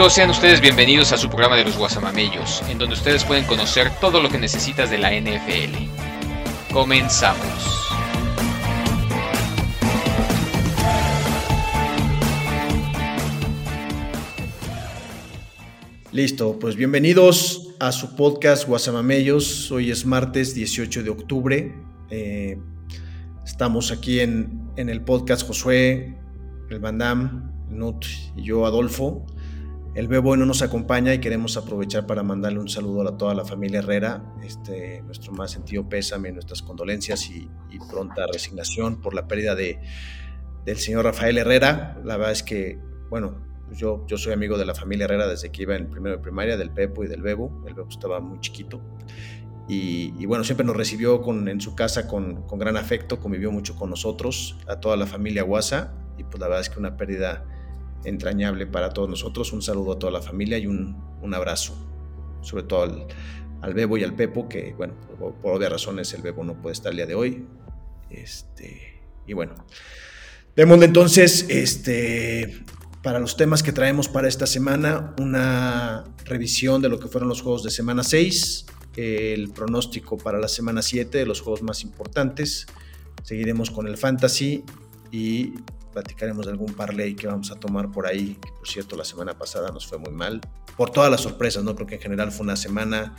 [0.00, 3.90] Amigos, sean ustedes bienvenidos a su programa de los Guasamamellos, en donde ustedes pueden conocer
[4.00, 6.72] todo lo que necesitas de la NFL.
[6.72, 7.90] Comenzamos.
[16.12, 19.70] Listo, pues bienvenidos a su podcast Guasamamellos.
[19.70, 21.74] Hoy es martes 18 de octubre.
[22.08, 22.58] Eh,
[23.44, 26.16] estamos aquí en, en, el podcast Josué,
[26.70, 29.26] el Bandam, Nut y yo, Adolfo.
[29.92, 33.44] El Bebo no nos acompaña y queremos aprovechar para mandarle un saludo a toda la
[33.44, 37.48] familia Herrera, este, nuestro más sentido pésame, nuestras condolencias y,
[37.90, 39.80] pronta resignación por la pérdida de,
[40.64, 42.00] del señor Rafael Herrera.
[42.04, 43.34] La verdad es que, bueno,
[43.72, 46.56] yo, yo soy amigo de la familia Herrera desde que iba en primero de primaria,
[46.56, 47.64] del Pepo y del Bebo.
[47.66, 48.80] El Bebo estaba muy chiquito.
[49.66, 53.76] Y, bueno, siempre nos recibió con, en su casa con, con gran afecto, convivió mucho
[53.76, 55.94] con nosotros, a toda la familia Guasa.
[56.18, 57.44] Y pues la verdad es que una pérdida
[58.04, 59.52] entrañable para todos nosotros.
[59.52, 61.74] Un saludo a toda la familia y un, un abrazo,
[62.42, 63.06] sobre todo al,
[63.62, 66.72] al, Bebo y al Pepo, que bueno, por, por obvias razones el Bebo no puede
[66.72, 67.46] estar el día de hoy.
[68.10, 69.54] Este, y bueno,
[70.56, 72.64] démosle entonces este,
[73.02, 77.42] para los temas que traemos para esta semana, una revisión de lo que fueron los
[77.42, 82.66] juegos de semana 6, el pronóstico para la semana 7 de los juegos más importantes.
[83.22, 84.64] Seguiremos con el fantasy
[85.10, 85.54] y
[85.92, 89.36] platicaremos de algún parlay que vamos a tomar por ahí, que por cierto la semana
[89.36, 90.40] pasada nos fue muy mal,
[90.76, 91.74] por todas las sorpresas, ¿no?
[91.74, 93.14] Creo que en general fue una semana,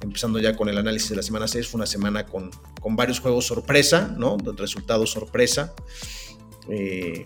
[0.00, 2.50] empezando ya con el análisis de la semana 6, fue una semana con,
[2.80, 4.36] con varios juegos sorpresa, ¿no?
[4.56, 5.74] Resultados sorpresa.
[6.68, 7.24] Eh,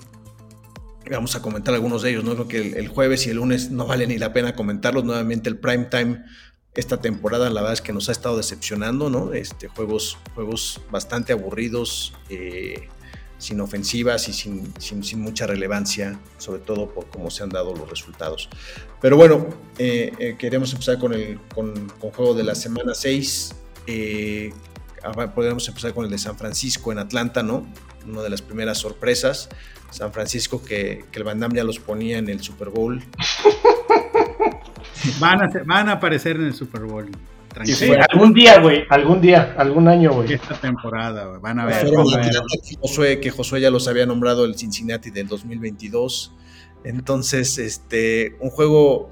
[1.10, 2.34] vamos a comentar algunos de ellos, ¿no?
[2.34, 5.48] Creo que el, el, jueves y el lunes no vale ni la pena comentarlos, nuevamente
[5.48, 6.24] el prime time
[6.78, 9.32] esta temporada la verdad es que nos ha estado decepcionando, ¿no?
[9.32, 12.88] Este, juegos, juegos bastante aburridos, eh,
[13.38, 17.88] sin ofensivas y sin, sin, mucha relevancia, sobre todo por cómo se han dado los
[17.88, 18.48] resultados.
[19.00, 19.46] Pero bueno,
[19.78, 23.54] eh, eh, queremos empezar con el con, con, juego de la semana 6.
[23.86, 24.52] Eh,
[25.34, 27.66] podríamos empezar con el de San Francisco en Atlanta, ¿no?
[28.06, 29.48] Una de las primeras sorpresas.
[29.90, 33.02] San Francisco que, que el Van Damme ya los ponía en el Super Bowl.
[35.20, 37.10] van, a, van a aparecer en el Super Bowl.
[38.10, 40.32] Algún día, güey, algún día, algún año, güey.
[40.32, 41.84] Esta temporada, van a ver.
[41.84, 46.32] Que Josué, que Josué ya los había nombrado el Cincinnati del 2022.
[46.84, 49.10] Entonces, este, un juego,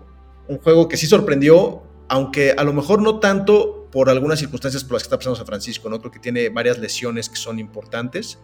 [0.49, 4.95] un juego que sí sorprendió, aunque a lo mejor no tanto por algunas circunstancias por
[4.95, 5.99] las que está pasando San Francisco, ¿no?
[6.01, 8.39] Creo que tiene varias lesiones que son importantes.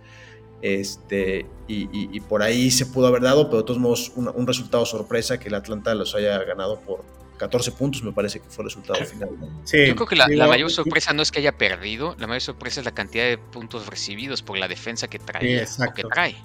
[0.63, 5.39] Este, y, por ahí se pudo haber dado, pero de todos modos, un, resultado sorpresa
[5.39, 7.05] que el Atlanta los haya ganado por
[7.43, 9.31] 14 puntos, me parece que fue el resultado final.
[9.65, 12.87] Yo creo que la, mayor sorpresa no es que haya perdido, la mayor sorpresa es
[12.87, 15.65] la cantidad de puntos recibidos por la defensa que trae.
[15.65, 16.37] o que trae.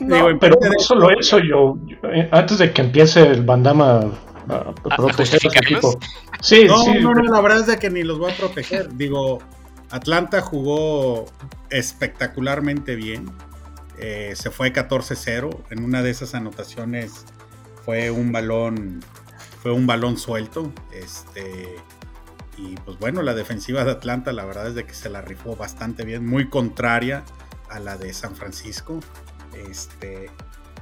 [0.00, 1.76] No, pero no solo eso, yo,
[2.10, 4.12] eh, antes de que empiece el bandama
[4.48, 5.98] a, proteger a, equipo.
[6.40, 8.94] Sí, no, sí, no, no, la verdad es de que ni los voy a proteger.
[8.96, 9.40] Digo,
[9.90, 11.26] Atlanta jugó
[11.70, 13.30] espectacularmente bien.
[13.98, 15.64] Eh, se fue 14-0.
[15.70, 17.26] En una de esas anotaciones
[17.84, 19.00] fue un balón,
[19.64, 20.70] fue un balón suelto.
[20.92, 21.74] Este,
[22.58, 25.56] y pues bueno, la defensiva de Atlanta, la verdad es de que se la rifó
[25.56, 27.24] bastante bien, muy contraria
[27.70, 29.00] a la de San Francisco.
[29.70, 30.28] Este,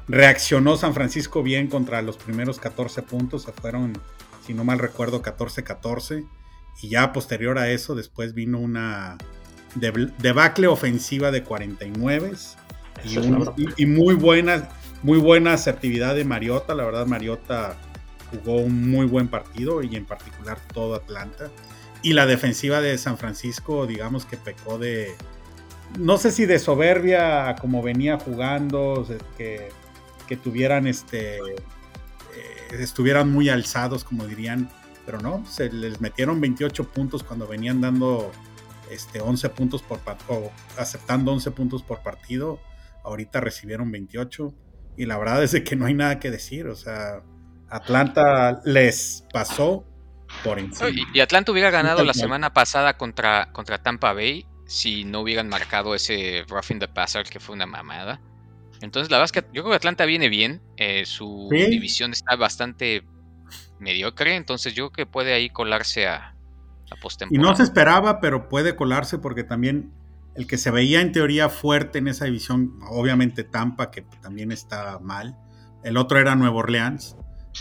[0.08, 3.92] reaccionó San Francisco bien contra los primeros 14 puntos, se fueron,
[4.44, 6.26] si no mal recuerdo, 14-14
[6.82, 9.16] y ya posterior a eso, después vino una
[9.76, 12.32] debacle ofensiva de 49
[13.04, 14.70] y, y, muy buena,
[15.04, 16.74] muy buena asertividad de Mariota.
[16.74, 17.76] La verdad, Mariota
[18.32, 21.50] jugó un muy buen partido y en particular todo Atlanta.
[22.02, 25.14] Y la defensiva de San Francisco, digamos que pecó de,
[25.98, 29.06] no sé si de soberbia como venía jugando,
[29.38, 29.68] que,
[30.26, 31.60] que tuvieran este, eh,
[32.72, 34.68] estuvieran muy alzados, como dirían
[35.04, 38.30] pero no, se les metieron 28 puntos cuando venían dando
[38.90, 42.60] este, 11 puntos por o aceptando 11 puntos por partido.
[43.04, 44.54] Ahorita recibieron 28
[44.96, 47.22] y la verdad es que no hay nada que decir, o sea,
[47.72, 49.84] Atlanta les pasó
[50.44, 50.90] por encima.
[51.14, 55.94] Y, Atlanta hubiera ganado la semana pasada contra, contra Tampa Bay si no hubieran marcado
[55.94, 58.20] ese roughing the passer que fue una mamada.
[58.82, 60.60] Entonces, la verdad es que yo creo que Atlanta viene bien.
[60.76, 63.04] Eh, su división está bastante
[63.78, 66.34] mediocre, entonces yo creo que puede ahí colarse a,
[66.90, 67.46] a postemporada.
[67.46, 69.92] Y no se esperaba, pero puede colarse porque también
[70.34, 74.98] el que se veía en teoría fuerte en esa división, obviamente Tampa, que también está
[74.98, 75.38] mal,
[75.84, 77.16] el otro era Nuevo Orleans,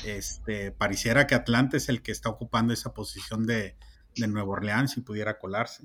[0.06, 3.76] este, pareciera que Atlanta es el que está ocupando esa posición de,
[4.16, 5.84] de Nuevo Orleans y pudiera colarse.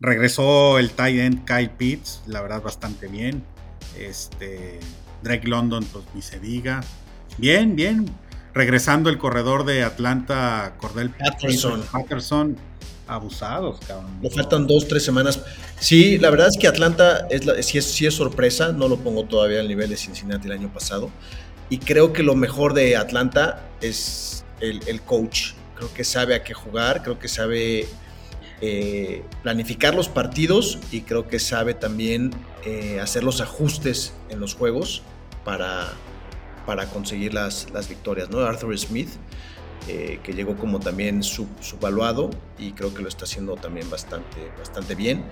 [0.00, 3.44] Regresó el tight end Kyle Pitts, la verdad bastante bien.
[3.96, 4.80] Este,
[5.22, 6.80] Drake London, pues ni se diga.
[7.38, 8.06] Bien, bien
[8.58, 11.82] regresando el corredor de Atlanta, Cordell Patterson.
[11.92, 12.56] Patterson
[13.06, 14.18] abusados, cabrón.
[14.20, 15.40] Le faltan dos, tres semanas.
[15.78, 19.60] Sí, la verdad es que Atlanta es sí, es, es sorpresa, no lo pongo todavía
[19.60, 21.10] al nivel de Cincinnati el año pasado.
[21.70, 25.52] Y creo que lo mejor de Atlanta es el, coach.
[25.76, 27.86] Creo que sabe a qué jugar, creo que sabe
[28.60, 32.32] eh, planificar los partidos y creo que sabe también
[32.64, 35.02] eh, hacer los ajustes en los juegos
[35.44, 35.92] para,
[36.66, 38.40] para conseguir las, las victorias, ¿no?
[38.40, 39.10] Arthur Smith,
[39.86, 44.94] eh, que llegó como también subvaluado y creo que lo está haciendo también bastante, bastante
[44.94, 45.24] bien,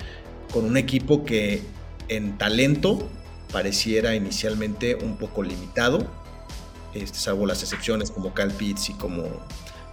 [0.52, 1.62] con un equipo que
[2.08, 3.08] en talento
[3.52, 6.10] pareciera inicialmente un poco limitado,
[7.02, 9.24] este, salvo las excepciones como Cal Pitts y como,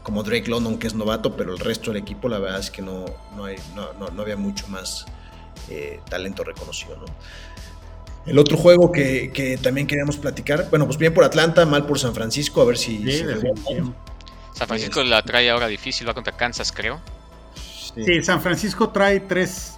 [0.03, 2.81] como Drake London, que es novato, pero el resto del equipo la verdad es que
[2.81, 5.05] no, no, hay, no, no había mucho más
[5.69, 6.97] eh, talento reconocido.
[6.97, 7.05] ¿no?
[8.25, 12.13] El otro juego que, también queríamos platicar, bueno, pues bien por Atlanta, mal por San
[12.13, 13.05] Francisco, a ver si...
[14.53, 17.01] San Francisco la trae ahora difícil, va contra Kansas, creo.
[17.55, 19.77] Sí, San Francisco trae tres,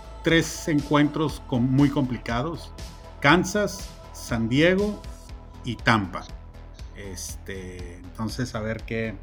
[0.67, 2.71] encuentros muy complicados.
[3.19, 5.01] Kansas, San Diego
[5.63, 6.25] y Tampa.
[7.11, 9.15] Este, entonces, a ver qué...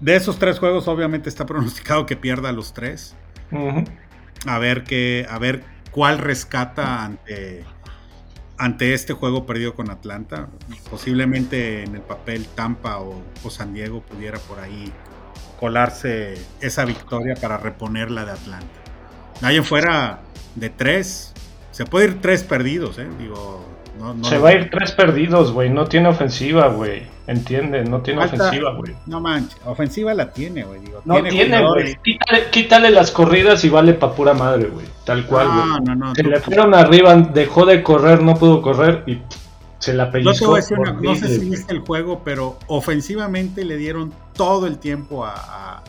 [0.00, 3.14] De esos tres juegos, obviamente está pronosticado que pierda los tres.
[4.46, 7.64] A ver qué, a ver cuál rescata ante
[8.62, 10.48] ante este juego perdido con Atlanta.
[10.88, 14.92] Posiblemente en el papel Tampa o, San Diego pudiera por ahí
[15.58, 18.66] colarse esa victoria para reponerla de Atlanta.
[19.40, 20.20] Nadie fuera
[20.54, 21.32] de tres,
[21.72, 23.08] se puede ir tres perdidos, ¿eh?
[23.18, 23.66] Digo,
[24.22, 25.70] se va a ir tres perdidos, güey.
[25.70, 27.02] No tiene ofensiva, güey.
[27.26, 28.94] Entiende, no tiene ofensiva, güey.
[29.06, 30.80] No manches, ofensiva la tiene, güey.
[31.04, 31.96] No tiene, güey.
[32.50, 34.86] Quítale, las corridas y vale pa' pura madre, güey.
[35.04, 35.66] Tal cual, güey.
[35.66, 36.14] No, no, no.
[36.14, 39.18] Se le fueron arriba, dejó de correr, no pudo correr y
[39.78, 40.56] se la pellizcó.
[41.00, 45.82] No, sé si viste el juego, pero ofensivamente le dieron todo el tiempo a,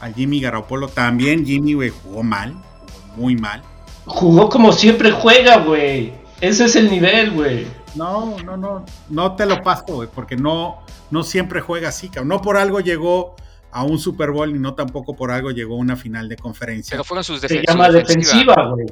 [0.00, 0.88] a, Jimmy Garoppolo.
[0.88, 3.62] También Jimmy, güey, jugó mal, jugó muy mal.
[4.06, 6.23] Jugó como siempre juega, güey.
[6.48, 7.66] Ese es el nivel, güey.
[7.94, 12.28] No, no, no, no te lo paso, güey, porque no, no siempre juega así, cabrón.
[12.28, 13.36] No por algo llegó
[13.70, 16.90] a un Super Bowl y no tampoco por algo llegó a una final de conferencia.
[16.92, 18.86] Pero fueron sus Se llama defensiva, güey.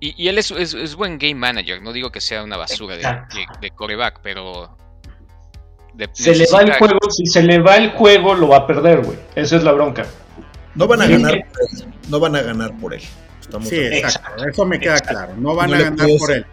[0.00, 2.96] Y, y él es, es- es buen game manager, no digo que sea una basura
[2.96, 4.76] de, de- de coreback, pero...
[5.94, 8.66] de- Se le va el juego, si se le va el juego, lo va a
[8.66, 9.18] perder, güey.
[9.34, 10.06] Esa es la bronca.
[10.74, 11.12] No van a Sí.
[11.12, 11.84] ganar por él.
[12.08, 13.02] No van a ganar por él.
[13.50, 14.44] Estamos Sí, exacto.
[14.48, 15.34] Eso me queda claro.
[15.36, 16.46] No van No a ganar por él.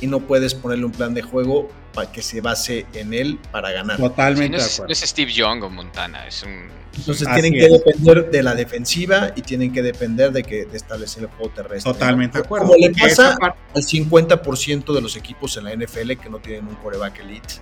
[0.00, 3.70] Y no puedes ponerle un plan de juego para que se base en él para
[3.72, 3.96] ganar.
[3.96, 4.92] Sí, Totalmente no, de es, no acuerdo.
[4.92, 6.68] es Steve Young o Montana, es un...
[6.96, 7.72] Entonces Así tienen que es.
[7.84, 11.92] depender de la defensiva y tienen que depender de que de establecer el juego terrestre.
[11.92, 12.42] Totalmente ¿no?
[12.42, 12.66] de acuerdo.
[12.66, 13.36] Como le pasa
[13.74, 17.54] al 50% de los equipos en la NFL que no tienen un coreback elite,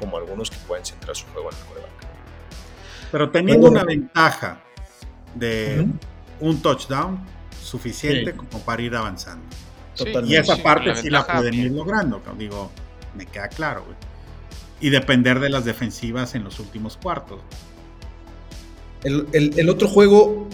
[0.00, 1.90] como algunos que pueden centrar su juego en el coreback.
[3.12, 3.80] pero teniendo Bueno.
[3.82, 4.60] una ventaja
[5.34, 5.86] de
[6.40, 7.18] un touchdown
[7.68, 8.36] suficiente Sí.
[8.36, 9.44] como para ir avanzando.
[9.96, 10.30] Totalmente.
[10.32, 12.70] Y esa parte la sí la pueden ir logrando, digo,
[13.14, 13.96] me queda claro, güey.
[14.80, 17.40] Y depender de las defensivas en los últimos cuartos.
[19.02, 20.48] El, el- el otro juego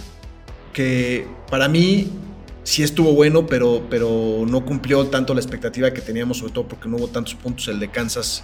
[0.73, 2.11] que para mí
[2.63, 6.89] sí estuvo bueno, pero, pero no cumplió tanto la expectativa que teníamos, sobre todo porque
[6.89, 8.43] no hubo tantos puntos, el de Kansas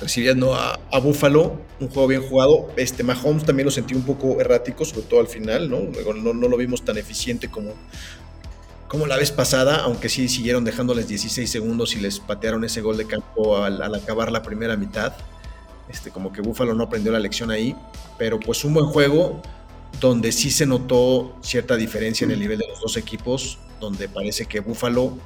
[0.00, 2.68] recibiendo a, a Buffalo, un juego bien jugado.
[2.76, 5.80] Este Mahomes también lo sentí un poco errático, sobre todo al final, ¿no?
[6.14, 7.72] No, no lo vimos tan eficiente como,
[8.88, 12.96] como la vez pasada, aunque sí siguieron dejándoles 16 segundos y les patearon ese gol
[12.96, 15.12] de campo al, al acabar la primera mitad.
[15.88, 17.76] Este, como que Buffalo no aprendió la lección ahí,
[18.16, 19.42] pero pues un buen juego
[20.00, 24.46] donde sí se notó cierta diferencia en el nivel de los dos equipos, donde parece
[24.46, 25.18] que Buffalo,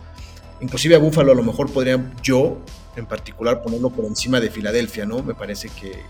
[0.61, 2.59] inclusive a Buffalo a lo mejor podría yo
[2.97, 5.23] en particular ponerlo por encima de Filadelfia, ¿no?
[5.23, 6.03] Me parece que,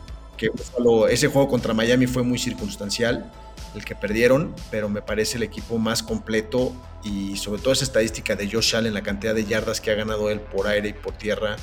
[0.50, 3.32] Buffalo, ese juego contra Miami fue muy circunstancial,
[3.74, 6.72] el que perdieron, pero me parece el equipo más completo
[7.02, 10.30] y sobre todo esa estadística de Josh Allen, la cantidad de yardas que ha ganado
[10.30, 11.56] él por aire y por tierra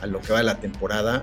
[0.00, 1.22] a lo que va de la temporada,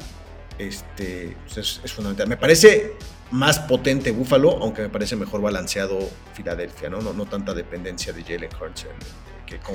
[0.57, 2.27] este, pues es, fundamental.
[2.27, 2.93] Me parece
[3.31, 5.99] más potente Buffalo, aunque me parece mejor balanceado
[6.33, 7.01] Filadelfia, ¿no?
[7.01, 8.85] No, no tanta dependencia de Jalen Hurts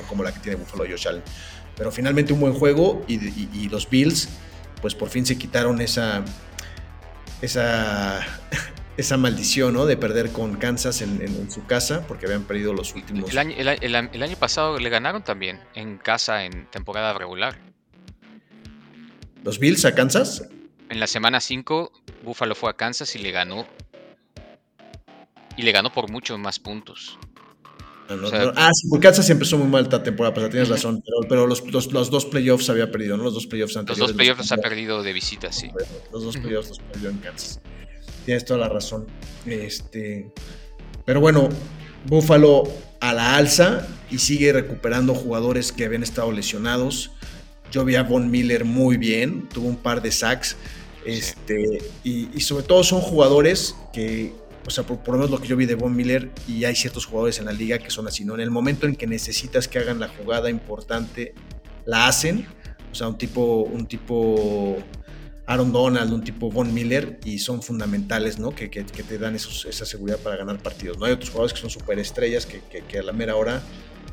[0.07, 1.23] como la que tiene Buffalo Josh Allen.
[1.77, 4.29] Pero finalmente un buen juego y, y- y los Bills,
[4.81, 6.23] pues por fin se quitaron esa,
[7.41, 8.19] esa,
[8.97, 9.85] esa maldición, ¿no?
[9.85, 13.29] De perder con Kansas en, en- en su casa, porque habían perdido los últimos.
[13.31, 16.67] El año, el, a- el a- el año pasado le ganaron también en casa en
[16.67, 17.57] temporada regular.
[19.43, 20.47] Los Bills a Kansas.
[20.89, 21.91] En la semana 5,
[22.23, 23.65] Buffalo fue a Kansas y le ganó.
[25.57, 27.17] Y le ganó por muchos más puntos.
[28.09, 28.53] Ah, no, O sea- no.
[28.55, 31.65] Ah, sí, porque Kansas empezó muy mal esta temporada pasada, tienes razón, pero, pero los,
[31.71, 33.23] los- los dos playoffs había perdido, ¿no?
[33.23, 34.07] Los dos playoffs Los anteriores.
[34.09, 35.03] dos playoffs los ha perdido.
[35.03, 35.69] de visita, sí.
[36.11, 37.59] Los dos playoffs los perdió en Kansas.
[38.25, 39.07] Tienes toda la razón.
[39.45, 40.31] Este,
[41.05, 41.49] pero bueno,
[42.05, 42.63] Buffalo
[42.99, 47.11] a la alza y sigue recuperando jugadores que habían estado lesionados.
[47.71, 50.55] Yo vi a Von Miller muy bien, tuvo un par de sacks.
[51.05, 54.33] Este, y, y sobre todo son jugadores que,
[54.65, 56.75] o sea, por, por lo menos lo que yo vi de Von Miller, y hay
[56.75, 58.33] ciertos jugadores en la liga que son así, ¿no?
[58.35, 61.33] En el momento en que necesitas que hagan la jugada importante,
[61.85, 62.47] la hacen.
[62.91, 64.77] O sea, un tipo, un tipo
[65.47, 68.51] Aaron Donald, un tipo Von Miller, y son fundamentales, ¿no?
[68.51, 70.97] Que, que- te dan esos- esa seguridad para ganar partidos.
[70.97, 73.61] No hay otros jugadores que son superestrellas que, que, que a la mera hora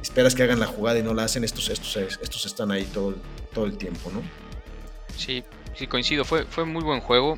[0.03, 1.45] esperas que hagan la jugada y no la hacen.
[1.45, 3.15] Estos, estos, estos están ahí todo,
[3.55, 4.23] todo el tiempo, ¿no?
[5.17, 5.45] Sí,
[5.77, 6.25] sí, coincido.
[6.25, 7.37] Fue, fue muy buen juego.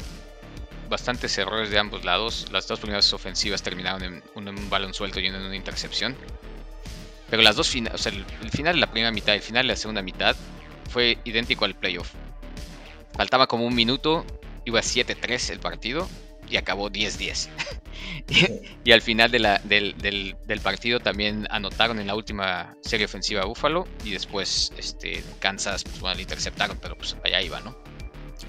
[0.93, 2.49] Bastantes errores de ambos lados.
[2.53, 6.15] Las dos primeras ofensivas terminaron en un, en un balón suelto y en una intercepción.
[7.31, 9.67] Pero las dos finales, o sea, el, final de la primera mitad y el final
[9.67, 10.37] de la segunda mitad
[10.91, 12.13] fue idéntico al playoff.
[13.17, 14.27] Faltaba como un minuto,
[14.67, 16.07] iba 7-3 el partido
[16.51, 17.49] y acabó 10-10.
[18.85, 24.75] y, al final del, partido también anotaron en la última serie ofensiva Buffalo y después
[24.77, 27.82] este, Kansas, pues bueno, le interceptaron, pero pues allá iba, ¿no?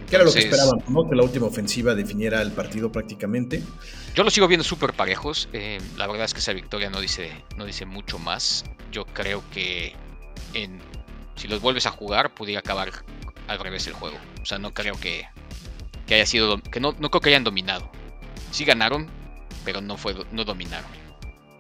[0.10, 1.10] Que era lo que esperaban, ¿no?
[1.10, 3.64] Que la última ofensiva definiera el partido prácticamente.
[4.16, 5.50] Yo lo sigo viendo súper parejos.
[5.54, 8.64] eh, la verdad es que esa victoria no dice, no dice mucho más.
[8.92, 9.94] Yo creo que
[10.54, 10.80] en,
[11.36, 12.92] si los vuelves a jugar, pudiera acabar
[13.48, 14.18] al revés el juego.
[14.42, 15.26] O sea, no creo que,
[16.08, 16.62] que haya sido.
[16.62, 17.90] que no, no creo que hayan dominado.
[18.52, 19.08] Sí ganaron,
[19.66, 21.03] pero no fue no dominaron.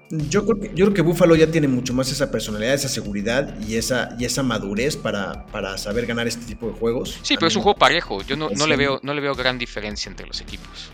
[0.10, 3.60] Yo creo, que, yo creo que Buffalo ya tiene mucho más esa personalidad, esa seguridad
[3.68, 7.18] y esa, y esa madurez para, para saber ganar este tipo de juegos.
[7.24, 8.22] Sí, pero es un juego parejo.
[8.24, 10.92] Yo no, no le veo, no le veo gran diferencia entre los equipos.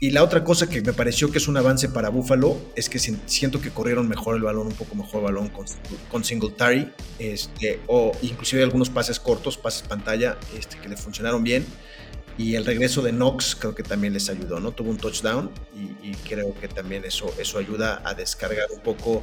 [0.00, 2.98] Y la otra cosa que me pareció que es un avance para Buffalo es que
[2.98, 5.66] si- siento que corrieron mejor el balón, un poco mejor el balón con,
[6.10, 11.64] con Singletary, este, o inclusive algunos pases cortos, pases pantalla, este, que le funcionaron bien.
[12.36, 14.72] Y el regreso de Knox creo que también les ayudó, ¿no?
[14.72, 19.22] Tuvo un touchdown y, y creo que también eso, eso ayuda a descargar un poco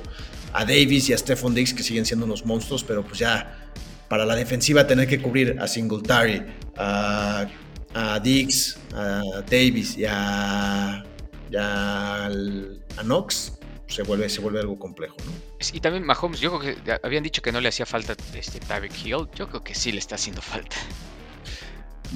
[0.53, 3.71] a Davis y a Stephon Diggs, que siguen siendo unos monstruos, pero pues ya
[4.07, 6.41] para la defensiva tener que cubrir a Singletary,
[6.77, 7.47] a,
[7.93, 11.03] a Diggs, a Davis y a
[11.57, 13.53] a Knox
[13.87, 15.31] se vuelve, se vuelve algo complejo, ¿no?
[15.73, 19.05] Y también Mahomes, yo creo que habían dicho que no le hacía falta este Tyreek
[19.05, 19.27] Hill.
[19.35, 20.77] Yo creo que sí le está haciendo falta.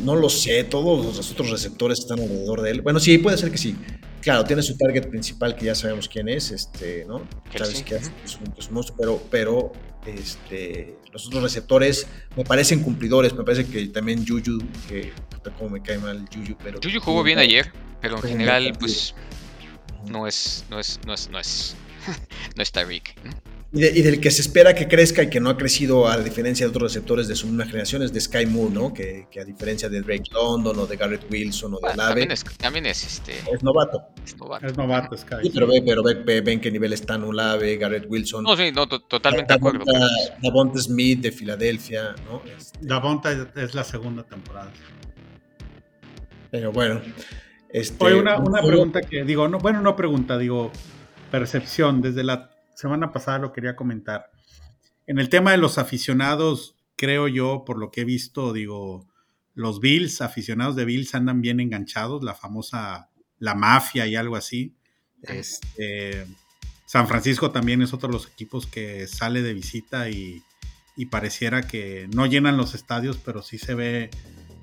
[0.04, 2.82] No lo sé, todos los otros receptores están alrededor de él.
[2.82, 3.76] Bueno, sí, puede ser que sí.
[4.22, 7.28] Claro, tiene su target principal que ya sabemos quién es, este, ¿no?
[7.56, 9.72] Sabes que es, un, monstruo, pero, pero
[10.08, 13.34] este, los otros receptores me parecen cumplidores.
[13.34, 14.60] Me parece que también Juju,
[14.90, 15.14] que
[15.58, 16.80] como me cae mal Juju, pero.
[16.84, 17.72] Juju jugó bien ayer,
[18.02, 19.14] pero en general, pues
[20.10, 21.76] no es, no es, no es, no es,
[22.56, 23.16] no es Tyreek.
[23.76, 26.70] Y, del que se espera que crezca y que no ha crecido a diferencia de
[26.70, 28.94] otros receptores de su misma generación es de Sky Moore, ¿no?
[28.94, 32.46] Que, a diferencia de Drake London o de Garrett Wilson o de bueno, También es,
[32.58, 33.34] también es, este...
[33.52, 34.02] Es novato.
[34.24, 34.66] Es novato.
[34.66, 35.36] Es novato Sky.
[35.44, 38.44] Sí, pero, ve, pero ve, ven qué nivel está Olave, Garrett Wilson.
[38.44, 39.84] No, sí, no, totalmente de acuerdo.
[40.42, 42.42] Davonta Smith de Filadelfia, ¿no?
[42.58, 44.72] Este, Davonta es la segunda temporada.
[46.50, 47.02] Pero bueno.
[47.70, 50.72] Este, Oye, una, una pregunta que digo, no, bueno, no pregunta, digo,
[51.30, 52.02] percepción.
[52.02, 54.32] Desde la semana pasada lo quería comentar.
[55.08, 59.08] En el tema de los aficionados, creo yo, por lo que he visto, digo,
[59.54, 64.76] los Bills, aficionados de Bills andan bien enganchados, la famosa, la mafia y algo así.
[65.22, 66.26] Este,
[66.86, 70.44] San Francisco también es otro de los equipos que sale de visita y,
[71.12, 74.10] pareciera que no llenan los estadios, pero sí se ve,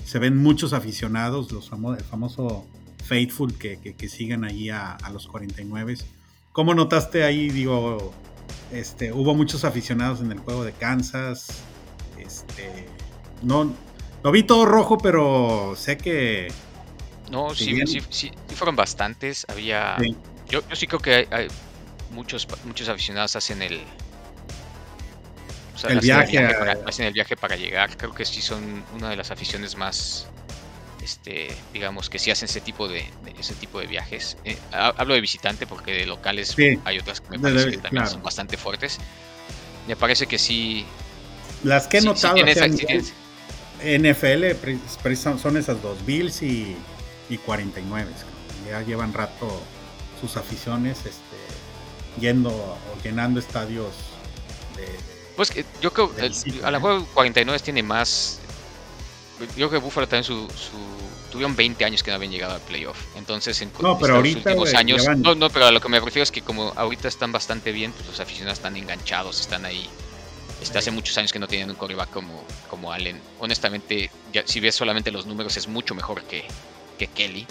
[0.05, 2.67] se ven muchos aficionados, los el famoso
[3.05, 5.97] Faithful que, que, siguen allí a, a los 49
[6.53, 7.49] ¿Cómo notaste ahí?
[7.49, 8.13] Digo,
[8.71, 11.63] este, hubo muchos aficionados en el juego de Kansas.
[12.19, 12.87] Este,
[13.43, 13.75] no,
[14.23, 16.53] lo vi todo rojo, pero sé que.
[17.31, 19.47] No, sí, sí, sí, fueron bastantes.
[19.49, 19.97] Había.
[20.49, 21.49] Yo, yo, sí creo que hay,
[22.11, 23.81] muchos, muchos aficionados hacen el.
[25.89, 26.39] el viaje,
[26.87, 27.97] hacen el viaje para llegar.
[27.97, 30.29] Creo que sí son una de las aficiones más
[31.03, 33.05] este, digamos que si hacen ese tipo de,
[33.39, 34.37] ese tipo de viajes.
[34.45, 36.55] Eh, hablo de visitante porque de locales
[36.85, 38.99] hay otras que me parece que también son bastante fuertes.
[39.89, 40.87] Me parece que sí.
[41.65, 42.37] Las que he notado
[43.83, 44.45] NFL
[45.39, 46.77] son esas dos, Bills y,
[47.29, 48.11] y 49.
[48.69, 49.61] Ya llevan rato
[50.21, 51.37] sus aficiones este,
[52.21, 53.93] yendo o llenando estadios
[54.77, 54.87] de,
[55.37, 56.31] pues yo creo que
[56.63, 58.39] a lo mejor 49 tiene más
[59.57, 60.49] yo creo que Buffalo también su,
[61.33, 62.99] tuvieron 20 años que no habían llegado al playoff.
[63.17, 65.05] Entonces, en no, pero ahorita, últimos años.
[65.17, 67.93] No, no, pero a lo que me refiero es que como ahorita están bastante bien,
[67.93, 69.89] pues los aficionados están enganchados, están ahí.
[70.61, 73.21] Este, hace muchos años que no tienen un coreback como, como Allen.
[73.41, 74.11] Honestamente,
[74.45, 76.45] si ves solamente los números, es mucho mejor que,
[76.99, 77.47] que Kelly.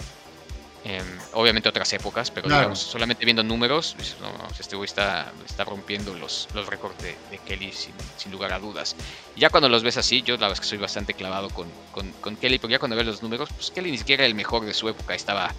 [0.84, 4.16] Em, obviamente otras épocas, pero digamos, solamente viendo números, pues,
[4.58, 8.96] este güey está, está rompiendo los, los récords de, Kelly sin, lugar a dudas.
[9.36, 11.68] Y ya cuando los ves así, yo la verdad es que soy bastante clavado con,
[11.92, 14.64] con, Kelly, porque ya cuando ves los números, pues Kelly ni siquiera era el mejor
[14.64, 15.54] de su época, estaba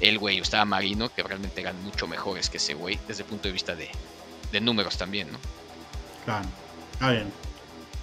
[0.00, 3.28] el güey, o estaba Marino, que realmente eran mucho mejores que ese güey, desde el
[3.30, 3.88] punto de vista de,
[4.52, 5.38] de números también, ¿no?
[6.26, 6.46] Claro,
[7.00, 7.32] ah, bien.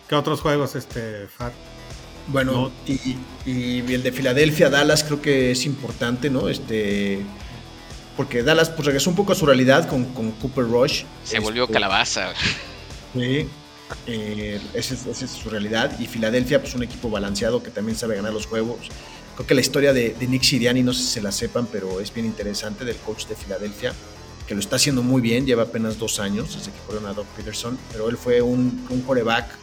[0.10, 1.52] ¿Qué otros juegos, este, Far?
[2.28, 6.48] Bueno, y, el de Filadelfia, Dallas, creo que es importante, ¿no?
[6.48, 7.20] Este,
[8.16, 11.04] porque Dallas pues, regresó un poco a su realidad con, Cooper Rush.
[11.24, 12.34] Se volvió este, calabaza.
[13.14, 13.48] Sí,
[14.08, 16.00] eh, esa, es, su realidad.
[16.00, 18.88] Y Filadelfia, pues un equipo balanceado que también sabe ganar los juegos.
[19.36, 22.14] Creo que la historia de, Nick Siriani, no sé si se la sepan, pero es
[22.14, 23.94] bien interesante del coach de Filadelfia,
[24.48, 27.26] que lo está haciendo muy bien, lleva apenas dos años desde que fueron a Doug
[27.36, 29.63] Peterson, pero él fue un, un coreback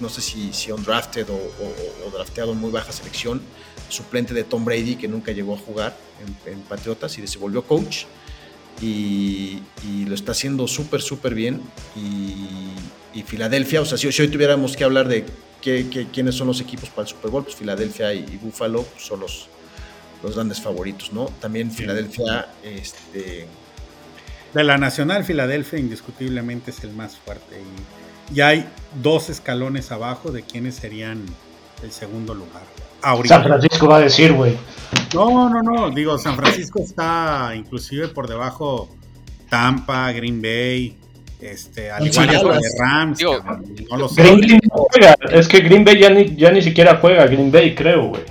[0.00, 3.40] no sé si, si undrafted o, o, drafteado en muy baja selección,
[3.88, 5.96] suplente de Tom Brady, que nunca llegó a jugar
[6.46, 8.04] en, Patriotas y se volvió coach.
[8.80, 9.60] Y,
[10.06, 11.60] lo está haciendo súper, súper bien.
[11.96, 15.26] Y, Filadelfia, o sea, si, hoy tuviéramos que hablar de
[15.60, 19.48] qué, quiénes son los equipos para el Super Bowl, pues Filadelfia y, Buffalo son los,
[20.22, 21.26] los grandes favoritos, ¿no?
[21.40, 23.46] También Filadelfia, este...
[24.54, 27.56] De la Nacional, Filadelfia indiscutiblemente es el más fuerte.
[27.56, 27.99] Y
[28.34, 28.66] y hay
[29.02, 31.24] dos escalones abajo de quienes serían
[31.82, 32.62] el segundo lugar.
[33.24, 34.56] San Francisco va a decir, güey.
[35.14, 35.90] No, no, no.
[35.90, 38.88] Digo, San Francisco está inclusive por debajo
[39.48, 40.96] Tampa, Green Bay,
[41.40, 43.20] este, al igual que Rams.
[43.90, 44.22] no lo sé.
[45.32, 48.22] Es que Green Bay ya ni, ya ni siquiera juega Green Bay, creo, güey.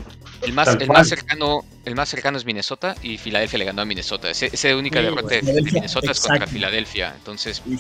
[0.42, 3.86] El más, el más cercano, el más cercano es Minnesota y Filadelfia le ganó a
[3.86, 4.30] Minnesota.
[4.30, 7.14] Esa es la única derrota de, Minnesota es contra Filadelfia.
[7.16, 7.78] Entonces, y,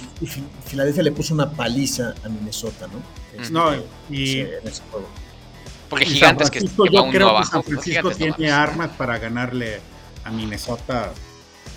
[0.65, 3.02] Filadelfia le puso una paliza a Minnesota, ¿no?
[3.39, 3.72] Este, no,
[4.10, 4.45] y
[5.89, 9.80] porque gigantes que yo creo que San Francisco tiene armas para ganarle
[10.24, 11.13] a Minnesota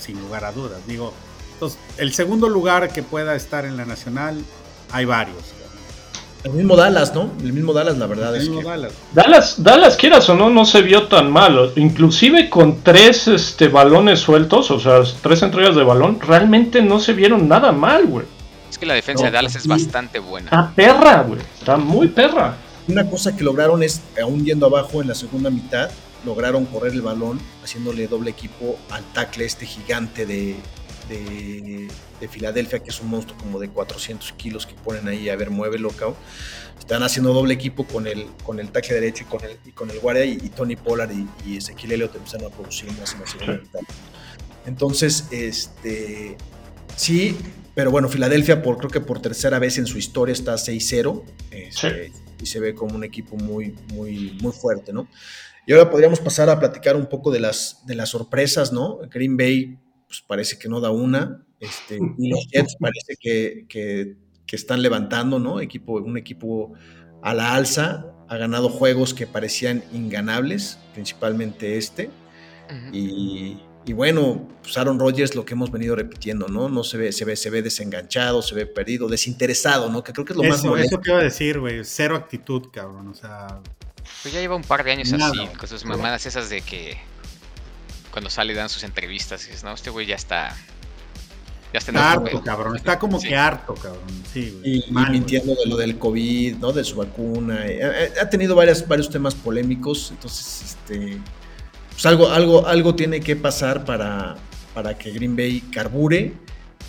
[0.01, 0.87] sin lugar a dudas.
[0.87, 1.13] Digo,
[1.55, 4.43] entonces, el segundo lugar que pueda estar en la nacional
[4.91, 5.55] hay varios.
[6.45, 7.31] El mismo Dallas, ¿no?
[7.41, 8.63] El mismo Dallas, la verdad es que...
[8.63, 8.93] Dallas.
[9.13, 11.73] Dallas, Dallas, quieras o no, no se vio tan mal.
[11.77, 17.13] Inclusive con tres este, balones sueltos, o sea, tres entregas de balón, realmente no se
[17.13, 18.27] vieron nada mal, güey.
[18.69, 20.47] Es que la defensa de Dallas es bastante buena.
[20.47, 21.41] Está perra, güey.
[21.59, 22.57] Está muy perra.
[22.89, 25.91] Una cosa que lograron es, aún yendo abajo en la segunda mitad,
[26.25, 30.57] lograron correr el balón haciéndole doble equipo al tackle este gigante de,
[31.17, 35.51] de, Filadelfia, que es un monstruo como de 400 kilos que ponen ahí a ver,
[35.51, 36.07] mueve loca.
[36.79, 39.91] Están haciendo doble equipo con el, con el tackle derecho y con el, y con
[39.91, 43.27] el guardia y, Tony Pollard y, y Ezequiel Elliott empezaron a producir más en la
[43.27, 43.81] segunda mitad.
[44.67, 46.37] Entonces, este,
[46.97, 47.37] sí,
[47.75, 52.13] pero bueno, Filadelfia por, creo que por tercera vez en su historia está 6-0 este,
[52.41, 55.09] y se ve como un equipo muy, muy, muy fuerte, ¿no?
[55.67, 58.99] Y ahora podríamos pasar a platicar un poco de las, de las sorpresas, ¿no?
[59.11, 59.79] Green Bay
[60.13, 64.17] pues parece que no da una, este, y los Jets parece que, que,
[64.55, 65.63] están levantando, ¿no?
[65.63, 66.75] Equipo, un equipo
[67.23, 72.11] a la alza, ha ganado juegos que parecían inganables, principalmente este,
[72.93, 76.69] y, y, bueno, pues Aaron Rodgers lo que hemos venido repitiendo, ¿no?
[76.69, 80.05] No se ve, se ve, se ve desenganchado, se ve perdido, desinteresado, ¿no?
[80.05, 80.97] Que creo que es lo más molesto.
[80.97, 83.59] Eso te iba a decir, güey, cero actitud, cabrón, o sea...
[84.21, 86.99] Pues ya lleva un par de años así, con sus mamadas esas de que
[88.13, 90.55] cuando sale y dan sus entrevistas, y dices, no, este güey ya está.
[91.73, 92.77] Ya está harto, cabrón.
[92.77, 94.03] Está como que harto, cabrón.
[94.31, 96.71] Sí, Y, mintiendo de lo del COVID, ¿no?
[96.71, 97.65] De su vacuna.
[98.21, 100.11] Ha, tenido varias, varios temas polémicos.
[100.11, 101.19] Entonces, este.
[101.91, 104.37] Pues algo, algo, algo tiene que pasar para,
[104.75, 106.35] para que Green Bay carbure.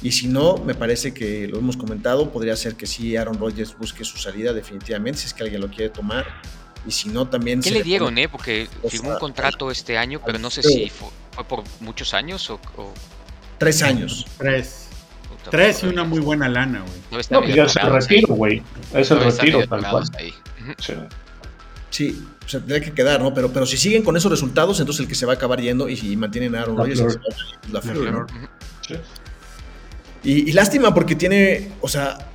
[0.01, 3.77] Y si no, me parece que lo hemos comentado, podría ser que sí Aaron Rodgers
[3.77, 6.25] busque su salida definitivamente, si es que alguien lo quiere tomar
[6.85, 7.61] y si no también...
[7.61, 8.27] ¿Qué le dieron, eh?
[8.27, 11.09] Porque firmó un contrato este año, pero no sé si fue,
[11.45, 12.59] por muchos años o,
[13.57, 14.25] Tres años.
[14.37, 14.87] Tres.
[15.49, 17.23] Tres y una muy buena lana, güey.
[17.29, 18.61] No, no pues ya es el retiro, güey.
[18.93, 20.03] Es el retiro, tal cual.
[21.89, 22.23] Sí.
[22.45, 23.33] o sea, tendría que quedar, ¿no?
[23.33, 25.87] Pero, pero si siguen con esos resultados, entonces el que se va a acabar yendo
[25.89, 27.19] y si mantienen a Aaron Rodgers,
[27.71, 28.25] la flor, ¿no?
[28.87, 28.95] sí.
[30.23, 32.29] y, y, lástima porque tiene, o sea,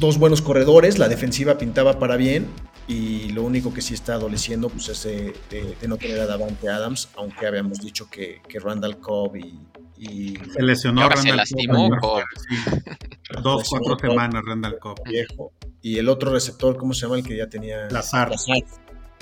[0.00, 2.48] dos buenos corredores, la defensiva pintaba para bien
[2.88, 7.08] y lo único que sí está adoleciendo pues, es de, no tener a Davante Adams,
[7.16, 12.24] aunque habíamos dicho que, que Randall Cobb y, Se lesionó Randall se lastimó Cobb.
[13.42, 15.00] Dos, cuatro semanas Randall Cobb.
[15.04, 15.52] Viejo.
[15.80, 17.16] Y el otro receptor, ¿cómo se llama?
[17.18, 17.88] El que ya tenía...
[17.90, 18.32] Lazard.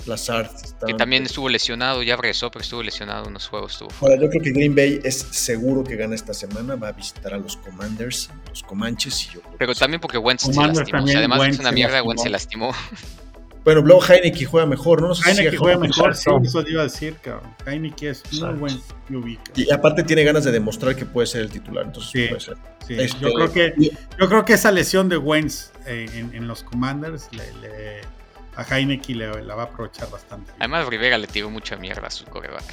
[0.07, 0.49] Lazard.
[0.87, 3.73] que también estuvo lesionado, ya regresó, pero estuvo lesionado en unos juegos.
[3.73, 6.93] Estuvo Ahora, yo creo que Green Bay es seguro que gana esta semana, va a
[6.93, 9.29] visitar a los Commanders, los Comanches.
[9.29, 11.05] Y yo pero también porque Wentz se lastimó.
[11.07, 12.73] además es una mierda, Wentz se lastimó.
[13.71, 15.07] Bueno, luego Heineken juega mejor, ¿no?
[15.07, 17.55] no sé Heineken juega mejor, sí, eso te iba a decir, cabrón.
[17.65, 21.87] Heineken es muy buen Y aparte tiene ganas de demostrar que puede ser el titular,
[21.87, 22.57] entonces sí, puede ser.
[22.85, 22.97] Sí.
[22.99, 23.75] Este, yo, creo que,
[24.19, 28.01] yo creo que esa lesión de Wentz eh, en, en, los Commanders le, le,
[28.57, 30.51] a Heineken le, la va a aprovechar bastante.
[30.59, 32.65] Además, Rivera le tiró mucha mierda a su coreback.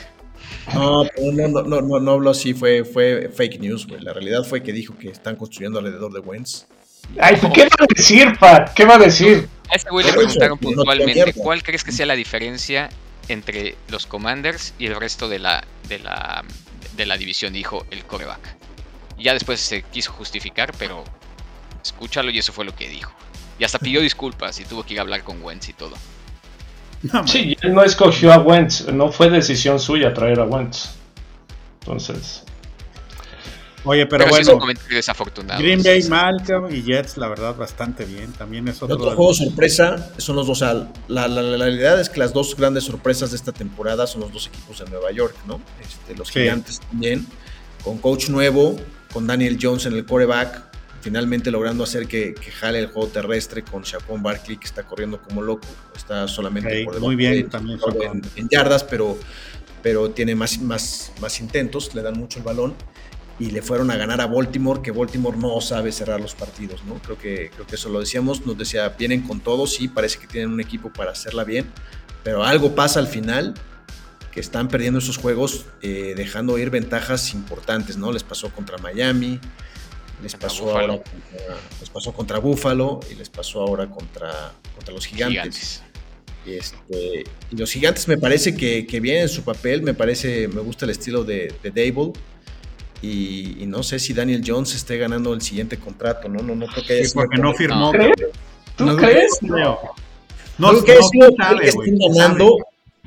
[0.74, 4.02] No, no, no, no, no, no habló así, fue, fue fake news, güey.
[4.02, 6.66] La realidad fue que dijo que están construyendo alrededor de Wentz.
[7.20, 8.66] Ay, ¿qué va a decir, pa?
[8.74, 9.50] ¿Qué va a decir?
[9.70, 12.90] A ese güey le preguntaron puntualmente cuál crees que sea la diferencia
[13.28, 16.44] entre los Commanders y el resto de la, de la,
[16.96, 18.56] de la división, dijo el coreback.
[19.20, 21.04] Ya después se quiso justificar, pero
[21.84, 23.12] escúchalo y eso fue lo que dijo.
[23.60, 25.96] Y hasta pidió disculpas y tuvo que ir a hablar con Wentz y todo.
[27.26, 30.92] sí, él no escogió a Wentz, no fue decisión suya traer a Wentz.
[31.82, 32.44] Entonces,
[33.84, 34.54] Oye, pero, bueno.
[34.54, 35.62] un comentario desafortunado.
[35.62, 38.34] Green Bay mal y Jets, la verdad, bastante bien.
[38.34, 38.96] También es otro.
[38.96, 40.62] otro juego sorpresa son los dos.
[40.62, 44.34] la, la, la, realidad es que las dos grandes sorpresas de esta temporada son los
[44.34, 45.62] dos equipos de Nueva York, ¿no?
[45.82, 47.26] Este, los gigantes también,
[47.84, 48.76] con coach nuevo,
[49.14, 50.64] con Daniel Jones en el coreback,
[51.02, 55.22] finalmente logrando hacer que, que jale el juego terrestre con Chapón Barkley, que está corriendo
[55.22, 55.68] como loco.
[55.96, 59.18] Está solamente por muy bien, también en, en, yardas, pero,
[59.82, 62.76] pero tiene más, más, más intentos, le dan mucho el balón
[63.40, 66.96] y le fueron a ganar a Baltimore, que Baltimore no sabe cerrar los partidos, ¿no?
[66.96, 70.28] Creo que, creo que eso lo decíamos, nos decía, vienen con todo, sí, parece que
[70.28, 71.72] tienen un equipo para hacerla bien,
[72.24, 73.54] pero algo pasa al final,
[74.32, 78.12] que están perdiendo esos juegos, eh, dejando ir ventajas importantes, ¿no?
[78.12, 79.40] Les pasó contra Miami,
[80.22, 85.06] les pasó ahora contra, les pasó contra Buffalo y les pasó ahora contra, contra los
[85.06, 85.84] gigantes.
[86.44, 90.62] Este, y los gigantes me parece que, que vienen en su papel, me parece, me
[90.62, 92.14] gusta el estilo de, de Dable
[93.02, 96.42] y, no sé si Daniel Jones esté ganando el siguiente contrato, ¿no?
[96.42, 97.92] No, no creo que sí, porque no firmó.
[98.76, 99.38] ¿Tú crees?
[99.42, 99.56] No,
[100.58, 102.58] no, no, que, no, que estén ganando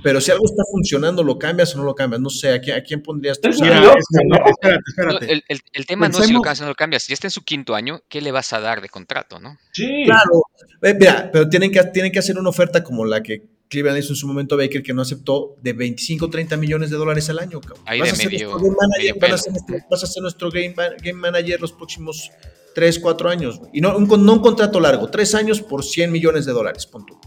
[0.02, 2.22] pero si algo está funcionando, ¿lo cambias o no lo cambias?
[2.22, 3.50] No sé, ¿a quién, a quién pondrías tú?
[3.50, 5.32] Es O sea, Mira, espérate, espérate, No, espérate.
[5.32, 7.02] el, el- el tema no es si lo cambias o no lo cambias.
[7.02, 9.58] Si está en su quinto año, ¿qué le vas a dar de contrato, no?
[9.72, 10.42] Sí, Claro,
[10.82, 14.12] Eh, mira, pero tienen que, tienen que hacer una oferta como la que Cleveland hizo
[14.12, 17.38] en su momento a Baker, que no aceptó, de 25 30 millones de dólares al
[17.38, 17.60] año.
[17.60, 17.82] cabrón.
[17.86, 20.74] Ahí Vas de a ser medio- manager, a ser nuestro- vas a ser nuestro game,
[20.76, 22.30] ma- game manager los próximos
[22.74, 23.58] 3, 4 años.
[23.58, 23.70] güey.
[23.74, 26.84] Y no un, con- no un contrato largo, 3 años por 100 millones de dólares,
[26.86, 27.18] pon tú.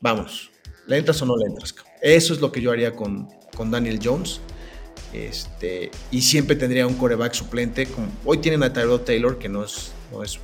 [0.00, 0.50] Vámonos.
[0.86, 1.72] ¿Le entras o no le entras?
[1.74, 1.92] cabrón?
[2.00, 4.40] Eso es lo que yo haría con, con Daniel Jones.
[5.12, 7.86] Este, y siempre tendría un coreback suplente.
[7.86, 10.38] Como, hoy tienen a Tyrell Taylor, que no es, no es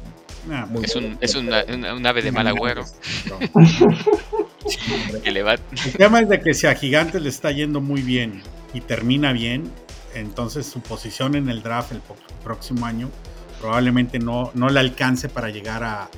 [0.47, 2.85] Nah, muy Es un, es una- una- un ave de mal agüero
[3.31, 3.39] no.
[5.23, 5.55] Que le va.
[5.55, 9.33] El tema es de que si a Gigantes le está yendo muy bien y termina
[9.33, 9.71] bien,
[10.15, 12.01] entonces su posición en el draft el
[12.43, 13.11] próximo año
[13.61, 16.09] probablemente no, no le alcance para llegar a,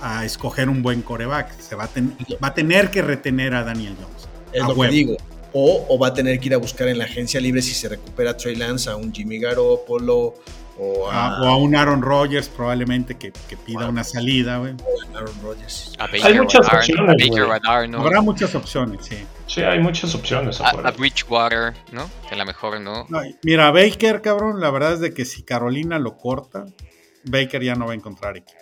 [0.00, 1.58] a escoger un buen coreback.
[1.60, 4.28] Se va a, ten- va a tener que retener a Daniel Jones.
[4.52, 4.82] Es lo huevo.
[4.82, 5.16] que digo.
[5.52, 7.88] O, o va a tener que ir a buscar en la agencia libre si se
[7.88, 10.34] recupera Trey Lance a un Jimmy Garoppolo
[10.78, 14.58] o a, A- o a un Aaron Rodgers probablemente que, que pida una salida.
[14.58, 14.74] güey.
[15.14, 15.92] Aaron Rodgers.
[15.98, 19.16] A Baker Hay muchas opciones, Baker Habrá muchas opciones, sí.
[19.46, 22.10] sí, hay muchas opciones a, Bridgewater, ¿no?
[22.28, 23.06] Que a lo mejor no.
[23.08, 26.66] No, mira, Baker, cabrón, la verdad es de que si Carolina lo corta,
[27.24, 28.58] Baker ya no va a encontrar equipo.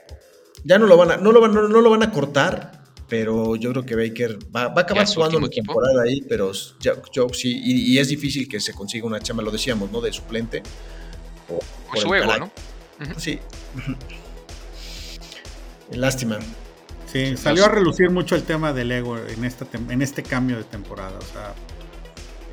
[0.64, 3.57] Ya no lo van a, no lo van, no, no lo van a cortar, pero
[3.57, 5.72] yo creo que Baker va, va a acabar ¿Ya es su jugando equipo?
[5.72, 6.53] temporada ahí, pero
[7.12, 10.01] yo sí, y, y es difícil que se consiga una chamba, lo decíamos, ¿no?
[10.01, 10.62] De suplente.
[11.56, 12.36] O- Por por su ego.
[12.38, 12.50] ¿no?
[13.18, 13.38] Sí.
[15.92, 16.38] Lástima.
[17.10, 20.56] Sí, salió a relucir mucho el tema del ego en, esta tem- en este cambio
[20.56, 21.18] de temporada.
[21.18, 21.52] O sea,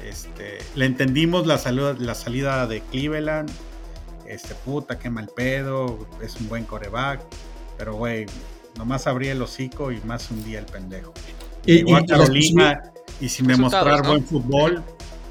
[0.05, 3.49] este, le entendimos la, salud, la salida de Cleveland.
[4.27, 6.05] Este, puta, qué mal pedo.
[6.21, 7.21] Es un buen coreback.
[7.77, 8.25] Pero, güey,
[8.77, 11.13] nomás abría el hocico y más hundía el pendejo.
[11.65, 12.83] Y, Llegó a y- y las Carolina
[13.21, 14.09] y sin demostrar ¿no?
[14.09, 14.83] buen fútbol,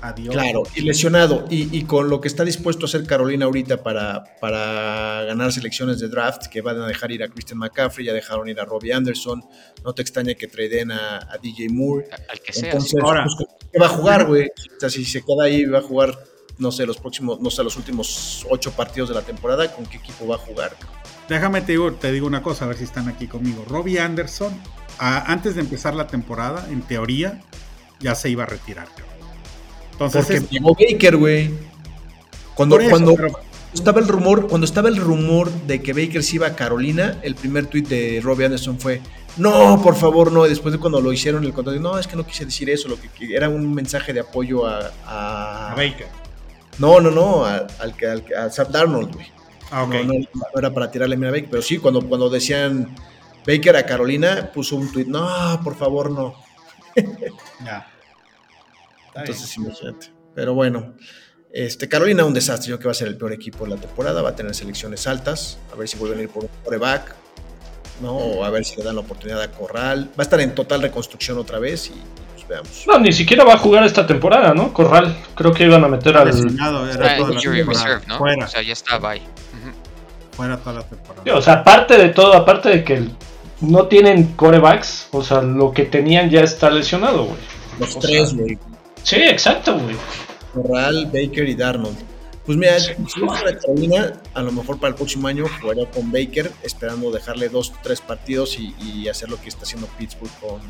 [0.02, 0.34] adiós.
[0.34, 1.44] Claro, y lesionado.
[1.50, 6.00] Y, y con lo que está dispuesto a hacer Carolina ahorita para, para ganar selecciones
[6.00, 8.92] de draft, que van a dejar ir a Christian McCaffrey, ya dejaron ir a Robbie
[8.92, 9.42] Anderson.
[9.84, 12.06] No te extraña que traden a, a DJ Moore.
[12.28, 12.66] Al que sea.
[12.70, 12.96] Entonces, sí.
[13.00, 14.46] Ahora- pues, ¿qué va a jugar, güey?
[14.48, 16.18] O sea, si se queda ahí, va a jugar,
[16.58, 19.98] no sé, los próximos, no sé, los últimos ocho partidos de la temporada, ¿con qué
[19.98, 20.72] equipo va a jugar?
[21.28, 23.64] Déjame te digo, te digo una cosa, a ver si están aquí conmigo.
[23.68, 24.58] Robbie Anderson,
[24.98, 27.42] a- antes de empezar la temporada, en teoría,
[28.00, 28.88] ya se iba a retirar.
[28.88, 29.07] cabrón.
[30.00, 31.50] Entonces, Porque es- llegó Baker, güey.
[32.54, 33.40] Cuando, eso, cuando pero-
[33.74, 37.34] estaba el rumor, cuando estaba el rumor de que Baker se iba a Carolina, el
[37.34, 39.00] primer tweet de Robbie Anderson fue
[39.36, 40.44] no, por favor, no.
[40.46, 42.88] Y después de cuando lo hicieron el contrato, no, es que no quise decir eso,
[42.88, 46.08] lo que, era un mensaje de apoyo a, a- a Baker.
[46.78, 49.26] no, no, no, a- al que al, a Sam Darnold, güey.
[49.70, 49.94] Ah, ok.
[49.94, 52.94] No, no, no era para tirarle a Baker, pero sí, cuando, cuando decían
[53.46, 56.34] Baker a Carolina, puso un tweet, no, por favor, no.
[57.64, 57.86] Ya.
[59.18, 60.12] Entonces, imagínate.
[60.34, 60.94] Pero bueno,
[61.52, 62.70] este, Carolina un desastre.
[62.70, 64.22] Yo creo que va a ser el peor equipo de la temporada.
[64.22, 65.58] Va a tener selecciones altas.
[65.72, 67.14] A ver si vuelven a ir por un coreback.
[68.00, 68.16] ¿no?
[68.16, 70.10] O a ver si le dan la oportunidad a Corral.
[70.10, 71.94] Va a estar en total reconstrucción otra vez y
[72.34, 72.84] pues veamos.
[72.86, 74.72] No, ni siquiera va a jugar esta temporada, ¿no?
[74.72, 75.16] Corral.
[75.34, 76.28] Creo que iban a meter al.
[76.28, 78.18] Lesionado, era toda la reserve, ¿no?
[78.18, 79.18] Fuera, O sea, ya está bye.
[79.18, 79.72] Ujú.
[80.32, 81.22] fuera toda la temporada.
[81.24, 83.08] Sí, O sea, aparte de todo, aparte de que
[83.60, 87.38] no tienen corebacks, o sea, lo que tenían ya está lesionado, güey.
[87.80, 88.58] Los O tres, güey.
[89.08, 89.96] Sí, exacto, güey.
[90.52, 91.96] Corral, Baker y Darnold.
[92.44, 96.12] Pues mira, si es para Carolina, a lo mejor para el próximo año jugaría con
[96.12, 100.60] Baker, esperando dejarle dos, tres partidos y, y hacer lo que está haciendo Pittsburgh con,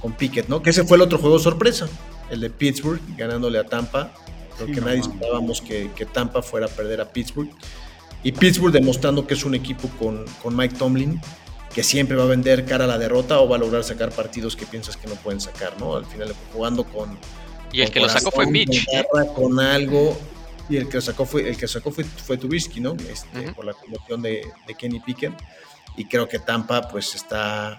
[0.00, 0.62] con Pickett, ¿no?
[0.62, 1.88] Que ese fue el otro juego sorpresa,
[2.30, 4.12] el de Pittsburgh ganándole a Tampa.
[4.54, 7.50] Creo Sí, que no nadie esperábamos que, que Tampa fuera a perder a Pittsburgh.
[8.22, 11.20] Y Pittsburgh demostrando que es un equipo con, con Mike Tomlin
[11.74, 14.56] que siempre va a vender cara a la derrota o va a lograr sacar partidos
[14.56, 15.96] que piensas que no pueden sacar, ¿no?
[15.96, 17.18] Al final jugando con,
[17.72, 18.84] Y el que lo sacó fue Mitch.
[18.86, 20.18] con garra, con algo.
[20.70, 22.94] Y el que lo sacó fue, el que sacó fue, fue Trubisky, ¿no?
[23.10, 23.52] Este.
[23.52, 25.32] Por la conversión de, de Kenny Pickett.
[25.96, 27.76] Y creo que Tampa, pues, está.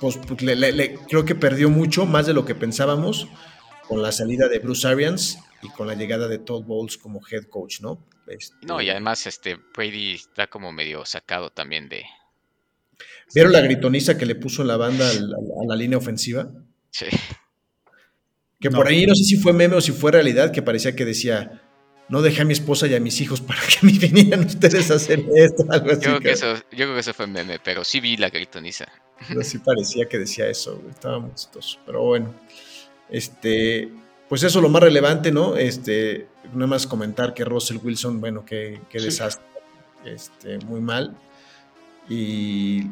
[0.00, 3.28] Pues, pues, le- le- le- creo que perdió mucho, más de lo que pensábamos,
[3.86, 7.44] con la salida de Bruce Arians y con la llegada de Todd Bowles como head
[7.44, 8.06] coach, ¿no?
[8.28, 12.04] Este, No, y además este Brady está como medio sacado también de.
[13.34, 16.48] ¿Vieron la gritoniza que le puso la banda a la línea ofensiva?
[16.90, 17.06] Sí.
[18.60, 18.76] Que No.
[18.78, 21.62] por ahí no sé si fue meme o si fue realidad, que parecía que decía,
[22.08, 24.94] no dejé a mi esposa y a mis hijos para que me vinieran ustedes a
[24.94, 26.00] hacer esto, algo así.
[26.02, 28.86] Yo creo, que eso, yo creo que eso fue meme, pero sí vi la gritoniza.
[29.28, 31.78] Pero sí parecía que decía eso, güey, estaba muy chistoso.
[31.86, 32.34] Pero bueno,
[33.10, 33.88] este,
[34.28, 35.56] pues eso lo más relevante, ¿no?
[35.56, 39.06] Este, nada más comentar que Russell Wilson, bueno, qué, qué Sí.
[39.06, 39.44] desastre,
[40.04, 41.16] este, muy mal.
[42.08, 42.82] Y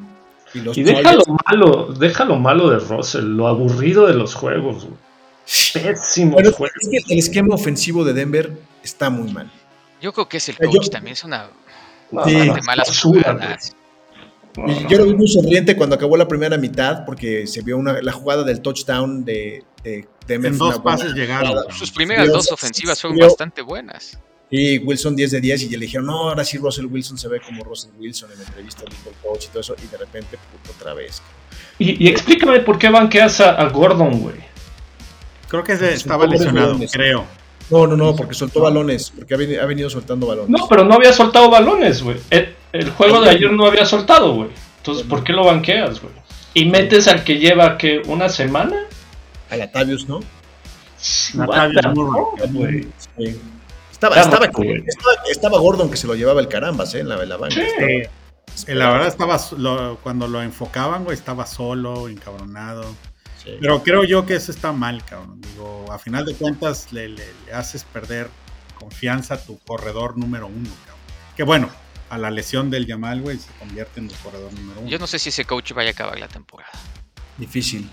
[0.55, 4.35] Y, los Y deja lo malo, deja lo malo de Russell, lo aburrido de los
[4.35, 4.85] juegos.
[4.85, 5.06] güey.
[5.73, 6.77] Pésimos Bueno, juegos.
[6.83, 9.51] es que el esquema ofensivo de Denver está muy mal.
[10.01, 11.49] Yo creo que es el Yo- coach también, es una
[12.11, 12.35] No, Sí.
[12.35, 13.73] de malas basura, jugadas.
[14.55, 14.67] güey.
[14.69, 14.89] No, Y no.
[14.89, 18.13] yo lo vi muy sonriente cuando acabó la primera mitad porque se vio una, la
[18.13, 20.53] jugada del touchdown de, de Denver.
[20.53, 21.65] En dos pases llegaron.
[21.73, 24.19] Sus primeras dos ofensivas fueron bastante buenas.
[24.49, 27.41] Y Wilson 10 de 10 y le dijeron, no, ahora sí Russell Wilson se ve
[27.41, 30.39] como Russell Wilson en la entrevista dijo el coach y todo eso y de repente,
[30.53, 31.21] puto, otra vez.
[31.81, 34.37] Y, y explícame por qué banqueas a, a Gordon, güey.
[35.49, 37.25] Creo que se- estaba lesionado, creo.
[37.71, 40.51] No, no, no, porque soltó balones, porque ha veni- ha venido soltando balones.
[40.51, 42.17] No, pero no había soltado balones, güey.
[42.31, 44.51] El, el juego de ayer no había soltado, güey.
[44.79, 46.13] Entonces, ¿por qué lo banqueas, güey?
[46.55, 48.77] Y metes al que lleva, que ¿Una semana?
[49.51, 50.21] A Latavius, ¿no?
[51.35, 52.23] Latavius Murray.
[52.53, 52.89] güey.
[53.19, 53.41] Sí.
[53.91, 57.01] Estaba, estaba, estaba, estaba Gordon que se lo llevaba el carambas, ¿eh?
[57.01, 57.57] En la, en la banca.
[57.57, 58.65] Sí.
[58.73, 62.85] La verdad estaba lo- cuando lo enfocaban, güey, estaba solo, encabronado.
[63.47, 63.57] Sí.
[63.61, 65.41] Pero creo yo que eso está mal, cabrón.
[65.41, 68.29] Digo, a final de cuentas le, le- le haces perder
[68.79, 71.01] confianza a tu corredor número uno, cabrón.
[71.37, 71.71] Que bueno,
[72.11, 74.91] a la lesión del Yamal, güey, se convierte en tu corredor número uno.
[74.91, 76.73] Yo no sé si ese coach vaya a acabar la temporada.
[77.39, 77.89] Difícil.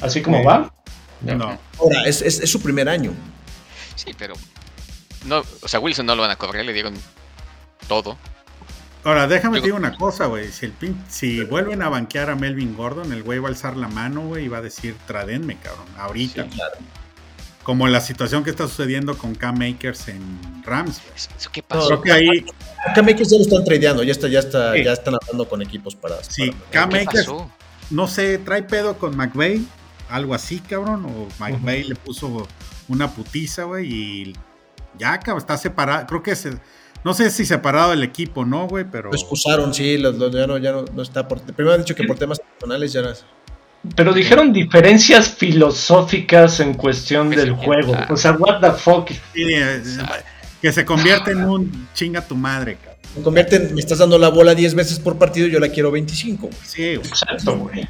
[0.00, 0.74] Así como Eh, va.
[1.20, 1.58] No.
[1.78, 3.12] Ahora, es, es, es su primer año.
[3.96, 4.34] Sí, pero.
[5.26, 6.94] No, o sea, Wilson no lo van a cobrar, le dieron
[7.88, 8.16] todo.
[9.08, 10.52] Ahora, déjame Yo- decir una cosa, güey.
[10.52, 13.74] Si, el pin- si vuelven a banquear a Melvin Gordon, el güey va a alzar
[13.76, 16.44] la mano, güey, y va a decir, tradenme, cabrón, ahorita.
[16.44, 16.76] Sí, claro.
[17.62, 21.14] Como la situación que está sucediendo con Cam Makers en Rams, güey.
[21.38, 21.86] ¿Eso qué pasó?
[21.88, 22.44] Creo que ahí,
[22.86, 24.84] Acá Makers ya lo están tradeando, ya está, ya está, Sí.
[24.84, 26.22] ya están hablando con equipos para.
[26.22, 27.50] Sí, para- Cam ¿Qué Makers, pasó?
[27.90, 29.66] no sé, trae pedo con McVeigh,
[30.10, 32.46] algo así, cabrón, o McVeigh le puso
[32.88, 34.36] una putiza, güey, y
[34.98, 36.58] ya, cabrón, está separado, creo que se,
[37.04, 38.84] no sé si separado del equipo, ¿no, güey?
[38.90, 39.10] Pero...
[39.10, 41.40] Lo excusaron, sí, lo- lo- ya, no, ya no, no está por.
[41.40, 43.08] Primero han dicho que por temas personales ya no.
[43.94, 47.94] Pero dijeron diferencias filosóficas en cuestión del juego.
[48.10, 49.08] O sea, what the fuck.
[49.08, 49.82] Sí, eh,
[50.60, 52.98] que se convierte en un chinga tu madre, cabrón.
[53.16, 56.48] Me convierten, me estás dando la bola 10 veces por partido, yo la quiero 25.
[56.48, 56.58] güey.
[56.64, 57.08] Sí, güey.
[57.08, 57.88] Exacto, güey.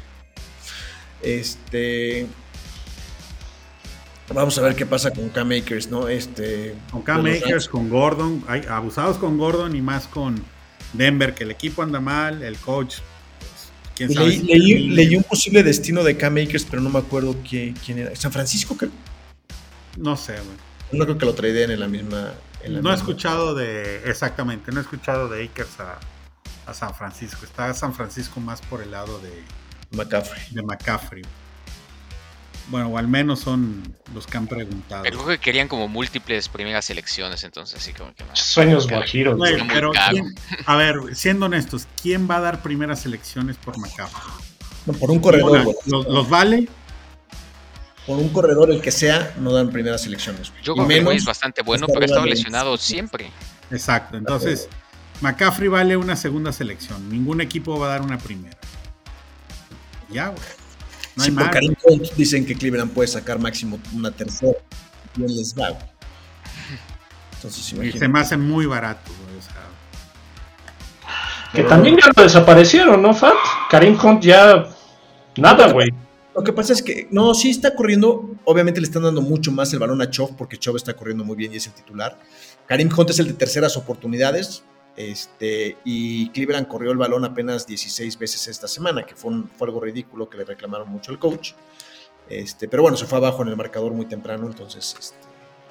[1.21, 2.27] Este.
[4.33, 6.07] Vamos a ver qué pasa con Cam Makers, ¿no?
[6.07, 6.75] Este.
[6.91, 7.69] Con Cam de los Makers, Rams.
[7.69, 10.43] con Gordon, hay abusados con Gordon y más con
[10.93, 12.97] Denver, que el equipo anda mal, el coach,
[13.39, 14.27] pues, quién sabe.
[14.27, 17.73] leí, si- leí- leí un posible destino de Cam Makers, pero no me acuerdo qué-
[17.83, 18.15] quién era.
[18.15, 18.77] ¿San Francisco?
[18.77, 18.91] creo?
[19.97, 20.57] No sé, güey.
[20.91, 22.33] No creo que lo traden en la misma.
[22.63, 25.97] en la No he escuchado de, exactamente, no he escuchado de Akers a,
[26.69, 27.45] a San Francisco.
[27.45, 29.31] Está San Francisco más por el lado de,
[29.91, 30.41] McCaffrey.
[30.51, 31.23] de McCaffrey.
[32.69, 33.81] Bueno, o al menos son
[34.13, 35.01] los que han preguntado.
[35.03, 38.39] Pero creo que querían como múltiples primeras elecciones, entonces así como que más.
[38.39, 39.37] Sueños guajiros.
[39.37, 40.11] Güey, Está muy pero caro.
[40.13, 44.21] ¿quién- a ver, siendo honestos, ¿quién va a dar primeras elecciones por McCaffrey?
[44.85, 45.63] No, por un corredor, Una.
[45.85, 46.67] ¿los, los vale?
[48.05, 50.49] Por un corredor, el que sea, no dan primeras elecciones.
[50.51, 50.63] güey.
[50.63, 53.31] Yo que es bastante bueno, pero ha estado lesionado siempre.
[53.71, 54.67] Exacto, entonces
[55.21, 57.09] McCaffrey vale una segunda selección.
[57.09, 58.57] Ningún equipo va a dar una primera.
[60.09, 60.41] Ya, güey.
[61.19, 61.51] No sí, por.
[61.51, 64.53] Karim Hunt dicen que Cleveland puede sacar máximo una tercera.
[65.15, 65.83] Bien les va, güey.
[67.35, 69.37] Entonces, Y se me hace muy barato, güey.
[69.37, 69.53] O sea,
[71.53, 73.35] Que también ya lo desaparecieron, ¿no, Fat?
[73.69, 74.65] Karim Hunt ya.
[75.35, 75.89] Nada, güey.
[76.33, 78.35] Lo que pasa es que, no, sí está corriendo.
[78.45, 81.35] Obviamente le están dando mucho más el balón a Chov porque Chov está corriendo muy
[81.35, 82.17] bien y es el titular.
[82.65, 84.63] Karim Hunt es el de terceras oportunidades.
[84.97, 89.67] Este, y Cleveland corrió el balón apenas 16 veces esta semana, que fue, un- fue
[89.67, 91.53] algo ridículo que le reclamaron mucho al coach.
[92.27, 95.15] Este, pero bueno, se fue abajo en el marcador muy temprano, entonces este,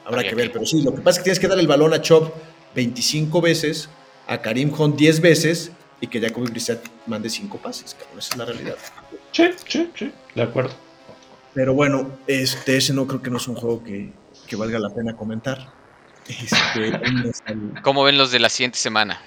[0.04, 0.46] habrá que ver.
[0.48, 2.33] que- Pero sí, lo que pasa es que tienes que dar el balón a Chov
[2.74, 3.88] 25 veces,
[4.26, 8.18] a Karim Hunt 10 veces y que Jacoby Brissett mande 5 pases, cabrón.
[8.18, 8.76] Esa es la realidad.
[9.33, 10.12] Sí, sí, sí.
[10.35, 10.70] De acuerdo.
[11.54, 14.12] Pero bueno, este, ese no creo que no es un juego que,
[14.46, 15.72] que valga la pena comentar.
[16.29, 19.21] Este, ¿Cómo ven los de la siguiente semana?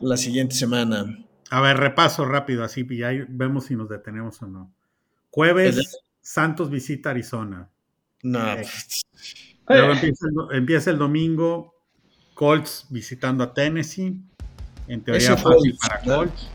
[0.00, 1.04] la siguiente semana.
[1.50, 4.72] a ver, repaso rápido, así y ahí vemos si nos detenemos o no.
[4.72, 7.68] El- Jueves, Santos visita Arizona.
[8.22, 8.64] No, Eh,
[9.68, 11.74] Luego Eh, empieza el, do- empieza el domingo,
[12.34, 14.16] Colts visitando a Tennessee.
[14.88, 16.00] En teoría fácil para.
[16.00, 16.48] Colts.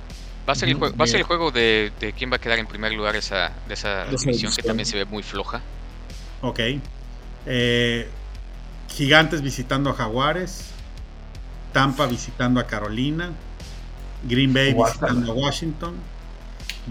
[0.47, 0.85] Va a ser el, Ujú.
[0.87, 3.15] jue- va a ser el juego de, de quién va a quedar en primer lugar
[3.15, 5.61] esa, de esa división, que también se ve muy floja.
[6.41, 6.59] Ok.
[7.45, 8.07] Eh,
[8.95, 10.65] Gigantes visitando a Jaguares.
[11.73, 13.31] Tampa visitando a Carolina.
[14.23, 15.07] Green Bay Guácala.
[15.13, 15.95] visitando a Washington.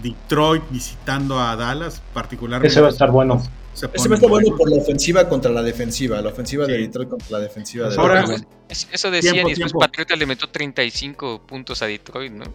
[0.01, 2.67] Detroit visitando a Dallas, particularmente.
[2.71, 3.41] Ese va a estar bueno.
[3.73, 6.21] se ese va a estar bueno por la ofensiva contra la defensiva.
[6.21, 6.77] La ofensiva de.
[6.77, 8.45] Detroit contra la defensiva de Ahora- Dallas.
[8.69, 9.73] Eso decían Tiempo, y después.
[9.79, 12.45] Patriota le metió 35 puntos a Detroit, ¿no?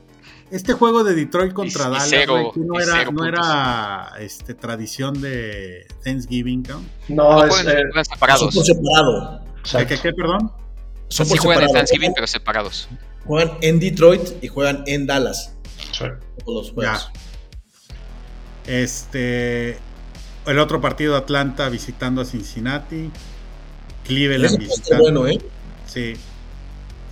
[0.51, 4.13] Este juego de Detroit contra Y- y Dallas, cero- güey, que no era, no era
[4.19, 6.83] este, tradición de Thanksgiving, ¿no?
[7.09, 8.55] No, No es, eh, separados.
[8.55, 9.45] por separado.
[9.63, 10.53] ¿Qué, qué, qué, perdón?
[11.09, 11.73] Son Sí por juegan en.
[11.75, 12.89] Thanksgiving, pero separados.
[13.27, 15.55] Juegan en Detroit y juegan en Dallas.
[15.93, 16.05] Sí.
[16.45, 17.11] Todos los juegos.
[18.67, 19.79] Este.
[20.47, 23.11] El otro partido, Atlanta visitando a Cincinnati.
[24.05, 25.03] Cleveland visitando.
[25.05, 25.39] bueno, ¿eh?
[25.87, 26.15] Sí.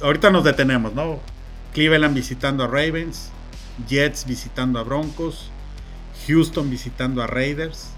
[0.01, 1.21] Ahorita nos detenemos, ¿no?
[1.79, 3.31] Cleveland visitando a Ravens.
[3.89, 5.49] Jets visitando a Broncos.
[6.27, 7.91] Houston visitando a Raiders.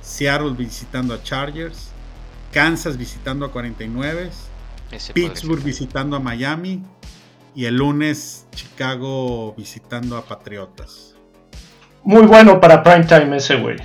[0.00, 1.90] Seattle visitando a Chargers.
[2.52, 4.30] Kansas visitando a 49.
[4.90, 6.82] Ese podría Pittsburgh visitando a Miami.
[7.54, 11.14] Y el lunes Chicago visitando a Patriotas.
[12.04, 13.76] Muy bueno para prime time ese, güey.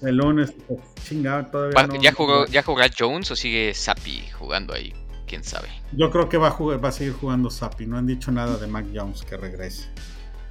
[0.00, 4.74] El lunes, pues, chingado, todavía no- ¿Ya, jugó, ¿Ya jugará Jones o sigue Sapi jugando
[4.74, 4.92] ahí?
[5.32, 5.68] ¿Quién sabe?
[5.92, 7.86] Yo creo que va a, jugar, va a seguir jugando Sapi.
[7.86, 9.86] No han dicho nada de Mac Jones que regrese.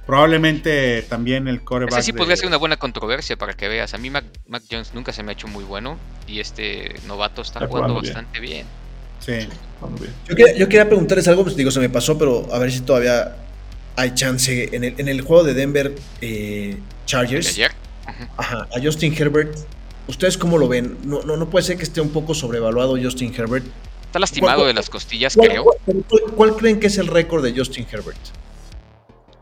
[0.06, 1.92] Probablemente también el coreback.
[1.92, 3.94] Ese sí de- podría ser una buena controversia para que veas.
[3.94, 7.42] A mí Mac, Mac Jones nunca se me ha hecho muy bueno y este novato
[7.42, 8.14] está, Está jugando jugando bien.
[8.14, 8.66] bastante bien.
[9.20, 9.48] Sí.
[10.28, 12.80] Yo quería, yo quería preguntarles algo, pues digo, se me pasó, pero a ver si
[12.80, 13.36] todavía
[13.94, 14.74] hay chance.
[14.74, 17.70] En el, en el juego de Denver eh, ¿El de Chargers, ayer?
[18.36, 19.56] ajá, a Justin Herbert,
[20.08, 20.98] ¿ustedes cómo lo ven?
[21.04, 23.64] No, no, no puede ser que esté un poco sobrevaluado Justin Herbert.
[24.12, 25.64] Está lastimado ¿Cuál- de las costillas, ¿Cuál, creo.
[25.64, 28.18] cuál- cuál- cuál creen que es el récord de Justin Herbert?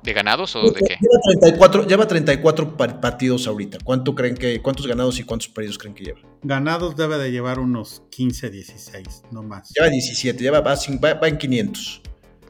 [0.05, 0.97] ¿De ganados o de qué?
[1.01, 3.79] Lleva 34, lleva 34 par- partidos ahorita.
[3.83, 6.21] ¿Cuánto creen que, ¿Cuántos ganados y cuántos perdidos creen que lleva?
[6.45, 9.73] Ganados debe de llevar unos 15, 16, no más.
[9.77, 12.01] Lleva 17, lleva, va, sin- va- va en 500.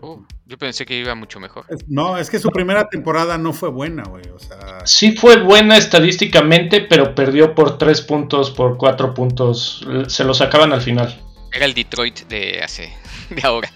[0.02, 1.64] Uh, yo pensé que iba mucho mejor.
[1.88, 4.24] No, es que su primera temporada no fue buena, güey.
[4.28, 9.86] O sea, Sí fue buena estadísticamente, pero perdió por 3 puntos, por 4 puntos.
[10.08, 11.18] Se lo sacaban al final.
[11.52, 12.92] Era el Detroit de hace,
[13.30, 13.72] de ahora.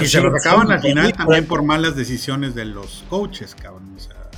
[0.00, 3.94] y se lo sacaban al final también por malas decisiones de los coaches, cabrón.
[3.96, 4.30] O sea,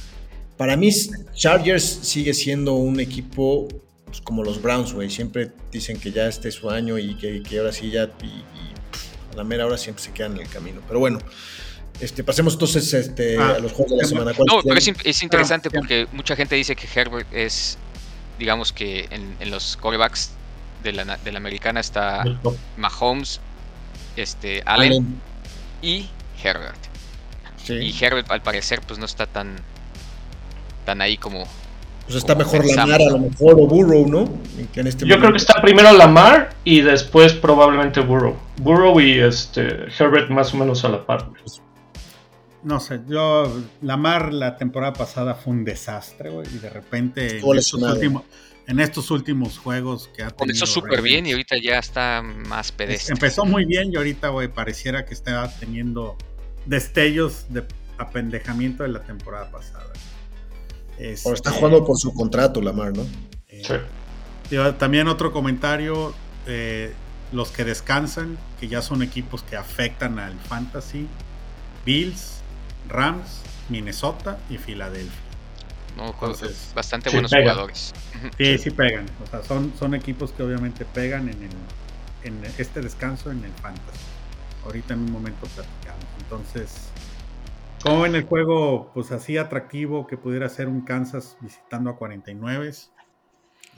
[0.56, 0.90] Para mí,
[1.34, 3.68] Chargers sigue siendo un equipo
[4.06, 5.10] pues, como los Browns, güey.
[5.10, 8.10] Siempre dicen que ya este es su año y que, que ahora sí ya.
[8.22, 8.44] Y,
[9.32, 10.80] a la mera hora siempre se quedan en el camino.
[10.88, 11.20] Pero bueno,
[12.00, 14.32] este, pasemos entonces este, Ah, a los juegos de la semana.
[14.34, 17.78] ¿Cuáles No, pero es, es interesante Ah, porque mucha gente dice que Herbert es,
[18.38, 20.32] digamos que en, en los corebacks
[20.82, 22.24] de la, de la americana está
[22.76, 23.40] Mahomes,
[24.16, 25.20] este, Allen Allen,
[25.82, 26.08] y
[26.42, 26.78] Herbert.
[27.62, 27.74] sí.
[27.74, 29.56] Y Herbert al parecer pues no está tan,
[30.84, 31.44] tan ahí como...
[32.04, 34.24] Pues está como mejor pensamos, Lamar, a lo mejor, o Burrow, ¿no?
[34.74, 38.36] En este Yo creo que está primero Lamar y después probablemente Burrow.
[38.56, 41.28] Burrow y este Herbert más o menos a la par.
[42.62, 43.52] No sé, yo,
[43.82, 46.46] Lamar la temporada pasada fue un desastre, güey.
[46.54, 48.22] Y de repente, en estos, últimos,
[48.66, 50.36] en estos últimos juegos que ha tenido.
[50.36, 53.14] Comenzó súper bien y ahorita ya está más pedestre.
[53.14, 56.16] Empezó muy bien y ahorita, güey, pareciera que está teniendo
[56.66, 57.64] destellos de
[57.98, 59.92] apendejamiento de la temporada pasada.
[60.98, 63.06] Este, está jugando por su contrato, Lamar, ¿no?
[63.48, 63.74] eh, Sí.
[64.50, 66.14] digo, también otro comentario,
[66.46, 66.92] eh,
[67.32, 71.06] los que descansan, que ya son equipos que afectan al fantasy,
[71.86, 72.39] Bills,
[72.90, 75.20] Rams, Minnesota y Filadelfia.
[75.96, 76.06] ¿no?
[76.06, 77.94] Entonces, bastante sí, buenos jugadores.
[78.36, 79.06] Sí, sí pegan.
[79.24, 81.50] O sea, son, son equipos que obviamente pegan en, el,
[82.24, 83.98] en este descanso en el fantasy.
[84.64, 86.04] Ahorita en un momento platicamos.
[86.20, 86.90] Entonces,
[87.82, 92.68] como en el juego, pues así atractivo que pudiera ser un Kansas visitando a 49.
[92.68, 92.90] Ese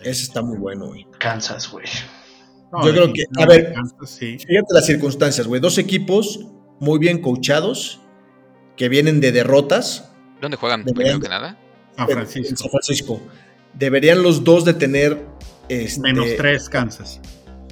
[0.01, 1.07] está muy bueno, güey.
[1.19, 1.87] Kansas, güey.
[2.73, 3.73] No, Yo creo que- a ver.
[3.75, 4.39] Kansas, sí.
[4.39, 5.61] Fíjate las circunstancias, güey.
[5.61, 6.41] Dos equipos
[6.81, 8.01] muy bien coachados
[8.83, 10.11] que vienen de derrotas
[10.41, 11.57] ¿Dónde juegan primero que nada?
[11.97, 12.57] San en- en Francisco.
[12.57, 13.21] San Francisco.
[13.75, 15.25] Deberían los dos de tener
[15.69, 17.21] este, Menos 3 Kansas.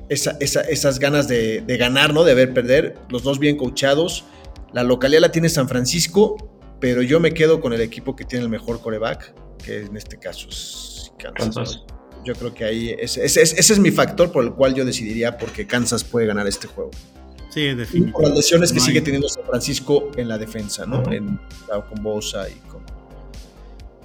[0.09, 2.23] esa- esa- esas ganas de, de ganar, ¿no?
[2.23, 2.97] De ver perder.
[3.09, 4.25] Los dos bien coachados.
[4.73, 6.37] La localidad la tiene San Francisco,
[6.79, 9.35] pero yo me quedo con el equipo que tiene el mejor coreback,
[9.65, 11.83] que en este caso es Kansas.
[12.25, 15.37] Yo creo que ahí ese, ese- ese es mi factor por el cual yo decidiría
[15.39, 16.93] porque Kansas puede ganar este juego.
[17.51, 20.87] Sí, Y por las lesiones que No hay- sigue teniendo San Francisco en la defensa,
[20.87, 21.03] ¿no?
[21.13, 22.81] En, claro, con Bosa y con.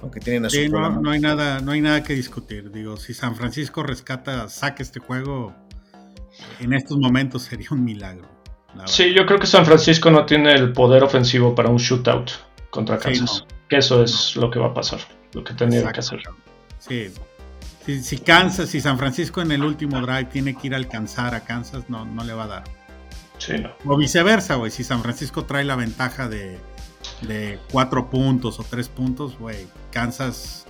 [0.02, 2.70] Aunque tienen a su Sí, no, hay nada, no hay nada que discutir.
[2.70, 5.54] Digo, si San Francisco rescata, saca este juego,
[6.60, 8.28] en estos momentos sería un milagro.
[8.84, 12.30] Sí, yo creo que San Francisco no tiene el poder ofensivo para un shootout
[12.70, 13.44] contra Sí, Kansas.
[13.48, 13.56] no.
[13.68, 15.00] Que eso es lo que va a pasar,
[15.32, 16.20] lo que tendría que hacer.
[16.78, 17.08] Sí.
[17.86, 21.34] Si, si Kansas, si San Francisco en el último drive tiene que ir a alcanzar
[21.34, 22.64] a Kansas, no, no le va a dar.
[23.38, 23.70] Sí, no.
[23.84, 24.70] O viceversa, güey.
[24.70, 26.58] Si San Francisco trae la ventaja de,
[27.22, 29.66] de cuatro puntos o tres puntos, güey.
[29.90, 30.66] Kansas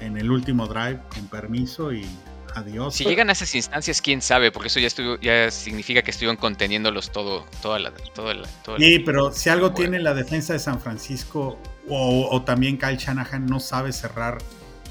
[0.00, 2.06] en el último drive, con permiso y
[2.54, 2.94] adiós.
[2.94, 6.36] Si llegan a esas instancias, quién sabe, porque eso ya estuvo, ya significa que estuvieron
[6.36, 9.76] conteniéndolos todo, toda la, toda la, toda la- Sí, pero si algo Bueno.
[9.76, 11.58] tiene la defensa de San Francisco
[11.88, 14.38] o, o también Kyle Shanahan no sabe cerrar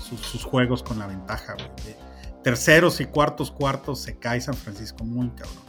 [0.08, 1.54] sus, sus juegos con la ventaja.
[1.56, 1.96] güey.
[2.44, 5.69] Terceros y cuartos cuartos se cae San Francisco muy cabrón.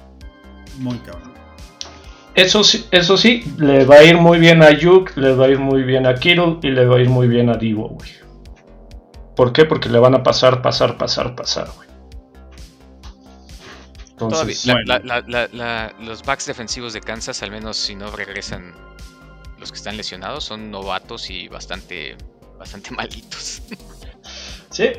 [0.80, 1.32] Muy cabrón.
[2.34, 5.48] Eso sí, eso sí, le va a ir muy bien a Yuk, le va a
[5.48, 8.10] ir muy bien a Kittle y le va a ir muy bien a Divo, güey.
[9.36, 9.64] ¿Por qué?
[9.64, 11.88] Porque le van a pasar, pasar, pasar, pasar, güey.
[14.12, 14.86] Entonces, la- bueno.
[14.86, 18.74] la- la- la- la- los backs defensivos de Kansas, al menos si no regresan
[19.58, 22.16] los que están lesionados, son novatos y bastante,
[22.58, 23.62] bastante malitos.
[24.70, 24.90] sí,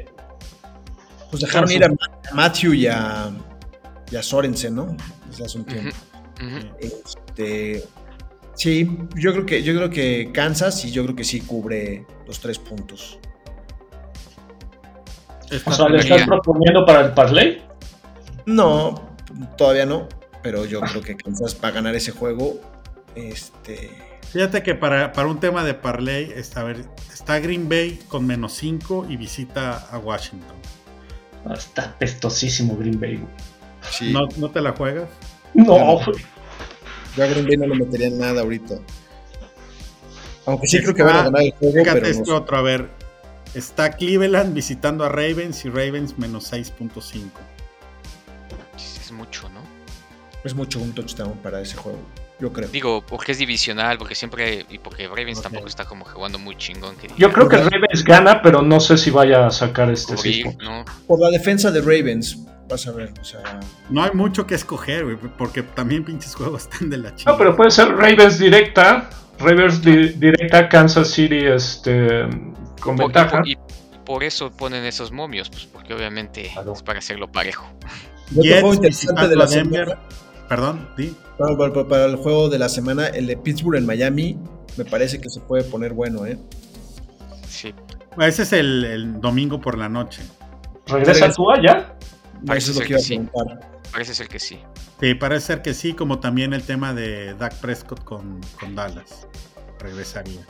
[1.29, 1.89] Pues dejaron ir a
[2.33, 3.31] Matthew y a,
[4.11, 4.97] y a Sorensen, ¿no?
[5.31, 5.95] Desde hace un tiempo.
[6.79, 7.83] Este,
[8.55, 12.39] sí, yo creo que yo creo que Kansas y yo creo que sí cubre los
[12.39, 13.19] tres puntos.
[15.49, 17.61] Esta o sea, le estás proponiendo para el parlay.
[18.45, 19.15] No,
[19.57, 20.07] todavía no,
[20.41, 22.59] pero yo creo que Kansas va a ganar ese juego.
[23.15, 23.91] Este,
[24.31, 28.25] Fíjate que para, para un tema de parlay, está, a ver, está Green Bay con
[28.25, 30.55] menos 5 y visita a Washington.
[31.53, 33.50] Está pestosísimo Green Bay, güey.
[33.89, 35.09] Sí, ¿No, ¿No te la juegas?
[35.53, 35.99] No,
[37.15, 38.75] yo a Green Bay no le metería nada ahorita.
[40.45, 42.31] Aunque sí creo que van a ganar el juego, Fíjate pero no este sé.
[42.31, 42.89] otro, a ver.
[43.53, 47.29] Está Cleveland visitando a Ravens y Ravens menos 6.5.
[48.77, 49.61] Es mucho, ¿no?
[50.43, 51.99] es mucho un touchdown para ese juego,
[52.39, 52.67] yo creo.
[52.69, 56.95] Digo, porque es divisional, porque siempre, y porque Ravens tampoco está como jugando muy chingón.
[56.95, 60.43] Que Yo creo que Ravens gana, pero no sé si vaya a sacar este cubrir,
[60.45, 60.83] seis ¿no?
[61.05, 62.39] Por la defensa de Ravens,
[62.71, 63.59] vas a ver, o sea,
[63.89, 67.33] No hay mucho que escoger, güey, porque también pinches juegos están de la chingada.
[67.33, 69.09] No, pero puede ser Ravens directa,
[69.39, 72.23] Ravens di- directa, Kansas City este,
[72.79, 73.37] con Por- y, ventaja.
[73.39, 73.57] por, y
[74.05, 76.73] por eso ponen esos momios, pues porque obviamente Claro.
[76.73, 77.67] es para hacerlo parejo.
[78.31, 79.99] y otro Jets juego interesante de la semana,
[80.47, 81.15] Perdón, di.
[81.37, 84.37] para, para- para el juego de la semana, el de Pittsburgh en Miami,
[84.77, 86.37] me parece que se puede poner bueno, ¿eh?
[87.47, 87.73] Sí,
[88.19, 90.21] Ese es el, el domingo por la noche.
[90.87, 91.33] ¿Regresa Regresa.
[91.35, 91.93] tú allá?
[92.45, 93.19] Parece Eso es lo ser que iba a que sí.
[93.19, 93.81] preguntar.
[93.91, 94.59] parece ser que sí.
[94.99, 99.27] Sí, parece ser que sí, como también el tema de Dak Prescott con, con Dallas.
[99.79, 100.47] Regresaría.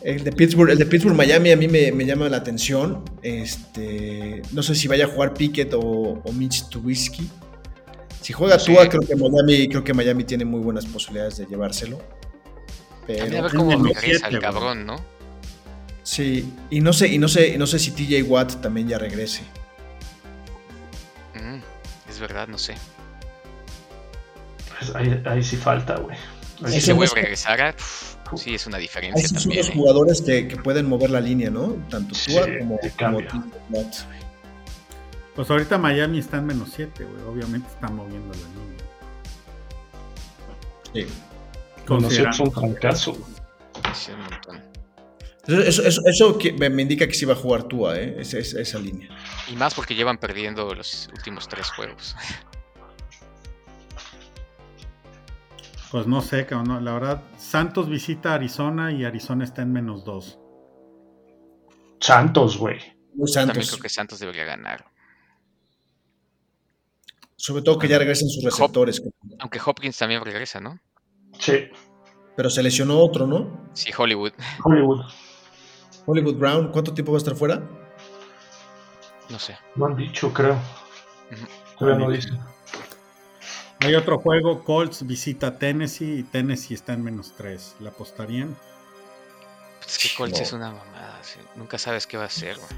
[0.00, 3.04] El de Pittsburgh, el de Pittsburgh Miami a mí me, me llama la atención.
[3.22, 7.28] Este, no sé si vaya a jugar Pickett o, o Mitch Trubisky.
[8.20, 8.72] Si juega Sí.
[8.72, 11.98] Tua, creo que Miami, creo que Miami tiene muy buenas posibilidades de llevárselo.
[13.16, 15.00] También a Pero ver cómo regresa siete, el cabrón, ¿no?
[16.02, 18.98] sí, y no sé, y no sé, y no sé si TJ Watt también ya
[18.98, 19.42] regrese.
[22.18, 22.74] Es verdad, no sé.
[24.80, 26.16] Pues ahí, ahí sí falta, güey.
[26.58, 27.14] Si Ese se vuelve es- a
[27.54, 27.76] regresar,
[28.36, 29.60] sí es una Hay diferencia sí son también.
[29.60, 29.72] los ¿eh?
[29.78, 31.76] jugadores que, que pueden mover la línea, ¿no?
[31.88, 33.20] Tanto Sí, como, como.
[35.36, 37.22] Pues ahorita Miami está en menos 7, güey.
[37.22, 38.84] Obviamente están moviendo la línea.
[40.92, 41.14] Sí.
[41.86, 42.50] Bueno, sí, es Considerando- un
[43.12, 43.94] güey.
[43.94, 44.62] Sí, un montón.
[45.48, 48.16] Entonces, Eso, eso, eso que me, indica que sí va a jugar Tua, ¿eh?
[48.18, 49.08] Esa, esa- esa línea.
[49.50, 52.14] Y más porque llevan perdiendo los últimos tres juegos.
[55.90, 56.68] Pues no sé, cabrón.
[56.68, 60.38] no, La verdad, Santos visita a Arizona y Arizona está en menos 2.
[62.00, 62.76] Santos, güey.
[63.14, 63.70] Muy También Santos.
[63.70, 64.84] creo que Santos debería ganar.
[67.36, 69.00] Sobre todo que ya regresen sus receptores.
[69.38, 70.78] Aunque Hopkins también regresa, ¿no?
[71.38, 71.68] Sí,
[72.36, 73.70] Pero se lesionó otro, ¿no?
[73.72, 74.32] Sí, Hollywood.
[74.62, 75.06] Hollywood.
[76.10, 77.62] Hollywood Brown, ¿cuánto tiempo va a estar fuera?
[79.28, 79.58] No sé.
[79.76, 80.58] No han dicho, creo.
[81.78, 82.38] Todavía no dicen.
[83.80, 87.76] Hay otro juego, Colts visita Tennessee y Tennessee está en menos 3.
[87.80, 88.56] ¿La apostarían?
[89.80, 90.42] Pues es que Colts No.
[90.42, 91.18] es una mamada.
[91.22, 91.38] sí.
[91.56, 92.68] Nunca sabes qué va a hacer, güey.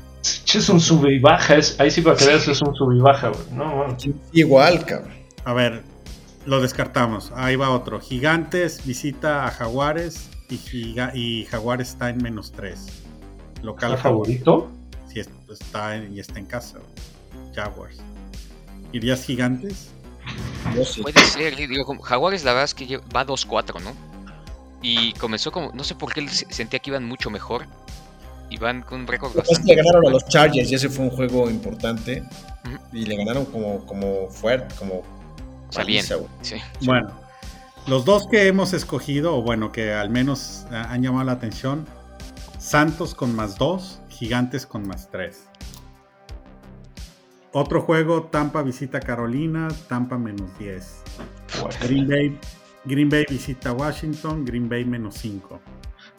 [0.52, 1.54] Es un sube y baja.
[1.54, 3.44] Es, ahí sí para que veas es un sube y baja, güey.
[3.52, 3.96] No, bueno.
[4.32, 5.12] Igual, cabrón.
[5.44, 5.84] A ver,
[6.46, 7.32] lo descartamos.
[7.36, 8.00] Ahí va otro.
[8.00, 12.99] Gigantes visita a Jaguares y, Giga- y Jaguares está en menos 3.
[13.62, 14.70] Local ¿El favorito?
[15.08, 16.78] Sí, es- está en- y está en casa.
[17.54, 17.98] Jaguars.
[18.92, 19.88] ¿Irías Gigantes?
[20.76, 21.02] Yo sí.
[21.02, 23.92] Puede ser, eh, digo, Jaguares la verdad es que va 2-4, ¿no?
[24.82, 27.66] Y comenzó como, no sé por qué se- sentía que iban mucho mejor.
[28.48, 30.74] Y van con un récord pasa es que bastante le ganaron a los Chargers y
[30.74, 32.24] ese fue un juego importante.
[32.92, 35.02] Y le ganaron como, como fuerte, como
[35.68, 36.04] O sea, bien.
[36.42, 36.56] Sí.
[36.82, 37.10] Bueno,
[37.86, 41.86] los dos que hemos escogido, o bueno, que al menos han llamado la atención,
[42.60, 45.48] Santos con más 2, Gigantes con más 3.
[47.52, 51.02] Otro juego, Tampa visita Carolina, Tampa menos 10.
[51.60, 51.76] Bueno.
[51.82, 52.38] Green Bay,
[52.84, 55.60] Green Bay visita Washington, Green Bay menos 5.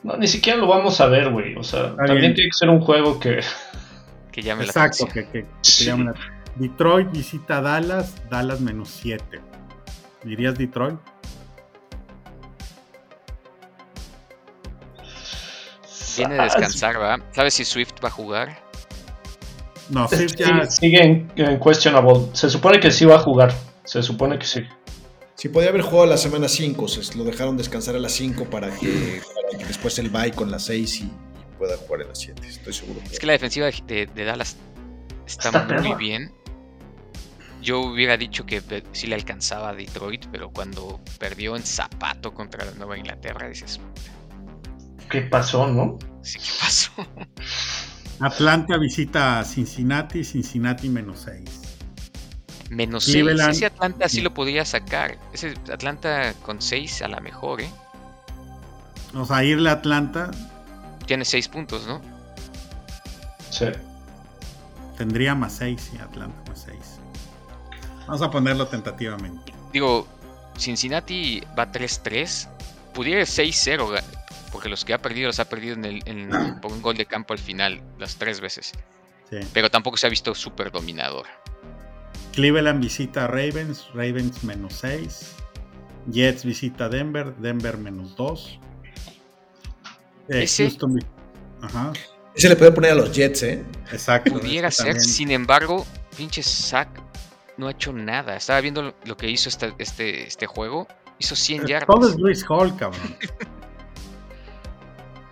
[0.03, 1.55] No, ni siquiera lo vamos a ver, güey.
[1.55, 2.33] O sea, también bien.
[2.33, 3.41] tiene que ser un juego que.
[4.31, 5.43] que llame Exacto, la que, atención.
[5.45, 5.85] que- que Sí.
[5.85, 6.15] llame la-
[6.55, 9.39] Detroit visita Dallas, Dallas menos 7.
[10.23, 10.97] ¿Dirías Detroit?
[16.17, 17.19] Viene de descansar, ¿va?
[17.33, 18.63] ¿Sabes si Swift va a jugar?
[19.89, 20.65] No, Sí, Swift ya.
[20.69, 22.27] Sigue en, en questionable.
[22.33, 23.53] Se supone que sí va a jugar.
[23.83, 24.61] Se supone que sí.
[25.35, 26.85] Si podía haber jugado la semana 5,
[27.15, 30.65] lo dejaron descansar a las 5 para que, para que después él bye con las
[30.65, 31.11] 6 y, y
[31.57, 32.47] pueda jugar en las 7.
[32.47, 32.99] Estoy seguro.
[33.11, 34.55] Es que la defensiva de, Dallas
[35.25, 35.95] está, Está muy perra.
[35.95, 36.31] bien.
[37.61, 42.65] Yo hubiera dicho que sí le alcanzaba a Detroit, pero cuando perdió en zapato contra
[42.65, 43.79] la Nueva Inglaterra, dices,
[45.11, 45.99] ¿Qué pasó, no?
[46.23, 46.91] sí, ¿qué pasó?
[48.19, 51.49] Atlanta visita a Cincinnati, Cincinnati menos 6.
[52.69, 53.15] Menos 6.
[53.15, 53.51] Cleveland.
[53.51, 55.17] Ese Atlanta sí lo podría sacar.
[55.33, 57.69] Ese Atlanta con 6 a la mejor, ¿eh?
[59.13, 60.31] O sea, irle a Atlanta
[61.05, 61.99] Tiene 6 puntos, ¿no?
[63.49, 63.65] Sí.
[64.97, 66.77] tendría más 6 y Atlanta más 6.
[68.07, 69.51] Vamos a ponerlo tentativamente.
[69.73, 70.07] Digo,
[70.57, 72.47] Cincinnati va 3-3.
[72.93, 74.03] Pudiera ir 6-0, ga-
[74.51, 76.29] porque los que ha perdido los ha perdido en el, en-
[76.61, 78.71] por un gol de campo al final, las tres veces.
[79.29, 79.37] Sí.
[79.53, 81.25] Pero tampoco se ha visto súper dominador.
[82.33, 85.35] Cleveland visita a Ravens, Ravens menos 6.
[86.07, 88.59] Jets visita a Denver, Denver menos 2.
[90.29, 91.05] Eh, Ese- Houston vi-
[91.61, 91.93] Ajá,
[92.35, 93.63] Ese le puede poner a los Jets, ¿eh?
[93.91, 94.31] exacto.
[94.33, 95.01] Pudiera ser, también.
[95.03, 95.85] sin embargo,
[96.17, 96.89] pinche Zack
[97.57, 98.35] no ha hecho nada.
[98.37, 100.87] Estaba viendo lo, que hizo esta- este, este juego.
[101.19, 102.19] Hizo 100 Eh, Todo es yardas.
[102.19, 103.15] Luis Hall, cabrón.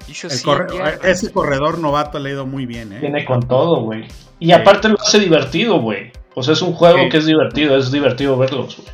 [0.09, 1.05] Hizo El 100 corre- yardas.
[1.05, 2.99] ese corredor novato le ha ido muy bien, ¿eh?
[2.99, 4.07] Viene con todo, güey.
[4.39, 6.11] Y aparte lo hace divertido, güey.
[6.35, 7.09] O sea, es un juego Sí.
[7.09, 7.77] que es divertido.
[7.77, 8.87] Es divertido verlos, güey.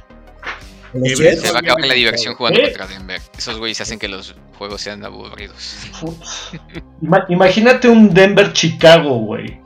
[1.16, 1.16] Sí.
[1.16, 2.63] Se va a acabar la diversión jugando ¿Eh?
[2.63, 3.22] contra Denver.
[3.38, 5.78] Esos güeyes hacen que los juegos sean aburridos.
[7.01, 9.59] Ima- imagínate un Denver-Chicago, güey.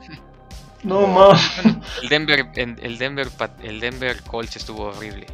[0.82, 1.40] No mames.
[2.02, 3.28] El Denver, en- el Denver,
[3.62, 5.26] el Denver Colts estuvo horrible.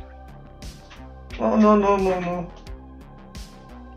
[1.40, 2.48] No, no, no, no, no.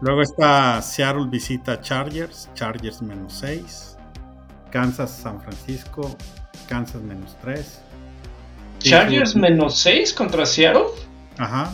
[0.01, 3.97] Luego está Seattle visita a Chargers, Chargers menos 6.
[4.71, 6.15] Kansas, San Francisco,
[6.67, 7.81] Kansas menos 3.
[8.79, 10.85] Chargers menos 6 contra Seattle.
[11.37, 11.73] Ajá.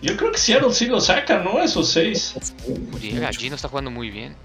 [0.00, 1.60] Yo creo que Seattle sí lo saca, ¿no?
[1.60, 2.34] Esos 6.
[2.92, 4.36] Pudiera, Gino está jugando muy bien.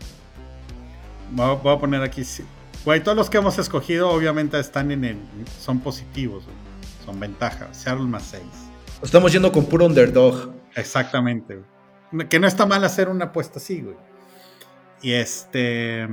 [1.32, 2.24] Voy a, voy a poner aquí.
[2.24, 2.44] sí.
[2.84, 5.18] Güey, todos los que hemos escogido obviamente están en el.
[5.62, 6.58] Son positivos, güey.
[7.06, 7.78] Son ventajas.
[7.78, 8.42] Seattle más 6.
[9.04, 10.63] Estamos yendo con puro underdog.
[10.76, 11.56] Exactamente,
[12.12, 12.28] güey.
[12.30, 13.96] Que no está mal hacer una apuesta así, güey.
[15.02, 16.08] Y este.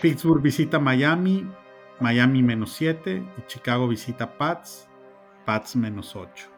[0.00, 1.46] Pittsburgh visita Miami,
[2.00, 3.22] Miami menos 7.
[3.38, 4.88] Y Chicago visita Pats,
[5.44, 6.48] Pats menos 8.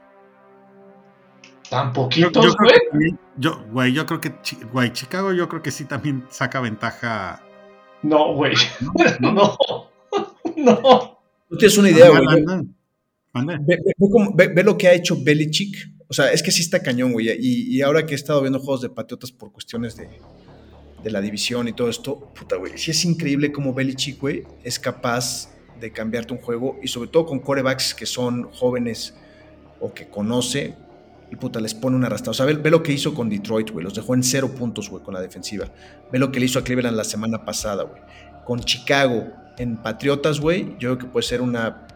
[1.70, 2.80] Tan poquitos, yo güey.
[2.90, 4.34] también- yo, güey, yo creo que,
[4.70, 7.42] güey, Chicago yo creo que sí también saca ventaja.
[8.02, 8.54] No, güey.
[9.20, 9.32] ¿no?
[9.32, 9.56] No.
[10.56, 11.18] No.
[11.58, 12.44] Tienes una idea, güey.
[14.36, 15.93] Ve- ve lo que ha hecho Belichick.
[16.14, 17.28] O sea, es que sí está cañón, güey.
[17.40, 20.08] Y, ahora que he estado viendo juegos de Patriotas por cuestiones de,
[21.02, 22.78] de la división y todo esto, puta, güey.
[22.78, 25.48] Sí es increíble cómo Belichick, güey, es capaz
[25.80, 26.78] de cambiarte un juego.
[26.80, 29.14] Y sobre todo con corebacks que son jóvenes
[29.80, 30.76] o que conoce.
[31.32, 32.30] Y puta, les pone una arrastrada.
[32.30, 33.82] O sea, ve, ve lo que hizo con Detroit, güey.
[33.82, 35.66] Los dejó en cero puntos, güey, con la defensiva.
[36.12, 38.00] Ve lo que le hizo a Cleveland la semana pasada, güey.
[38.44, 41.88] Con Chicago en Patriotas, güey, yo creo que puede ser una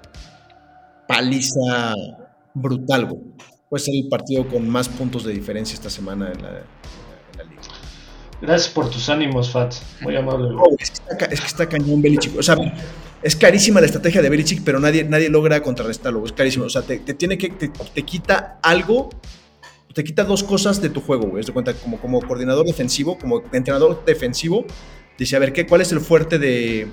[1.06, 1.94] paliza
[2.52, 3.22] brutal, güey.
[3.68, 7.44] Puede ser el partido con más puntos de diferencia esta semana en la, en la
[7.44, 7.62] liga.
[8.40, 9.74] Gracias por tus ánimos, Fat.
[10.00, 12.38] Muy amable, No, es, que está, es que está cañón Belichick.
[12.38, 12.56] O sea,
[13.22, 16.24] es carísima la estrategia de Belichick, pero nadie, nadie logra contrarrestarlo.
[16.24, 16.64] Es carísimo.
[16.64, 17.50] O sea, te, te tiene que.
[17.50, 19.10] Te, te quita algo.
[19.92, 21.42] Te quita dos cosas de tu juego, güey.
[21.44, 24.64] De cuenta, como, como coordinador defensivo, como entrenador defensivo,
[25.18, 26.86] dice: A ver, ¿qué, ¿cuál es el fuerte de,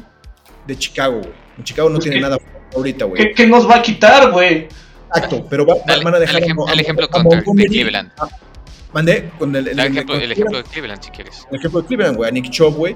[0.65, 1.31] de Chicago, güey?
[1.57, 2.37] En Chicago no Pues tiene que- nada
[2.75, 3.21] ahorita, güey.
[3.21, 4.67] ¿Qué, qué nos va a quitar, güey?
[5.13, 7.41] Exacto, pero va- Dale, van a dejar a ejem- Mo- dale a- ejemplo a contra-
[7.41, 7.65] de.
[7.67, 8.11] Cleveland.
[8.93, 11.45] Mandé con el, el- el- ejemplo- el ejemplo de Cleveland, si quieres.
[11.51, 12.95] el ejemplo de Cleveland, güey, a Nick Chubb, güey,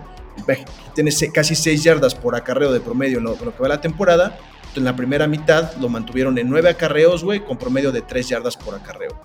[0.96, 3.82] tiene casi 6 yardas por acarreo de promedio en lo, en lo que va la
[3.82, 4.38] temporada.
[4.76, 8.56] En la primera mitad lo mantuvieron en 9 acarreos, güey, con promedio de 3 yardas
[8.56, 9.20] por acarreo.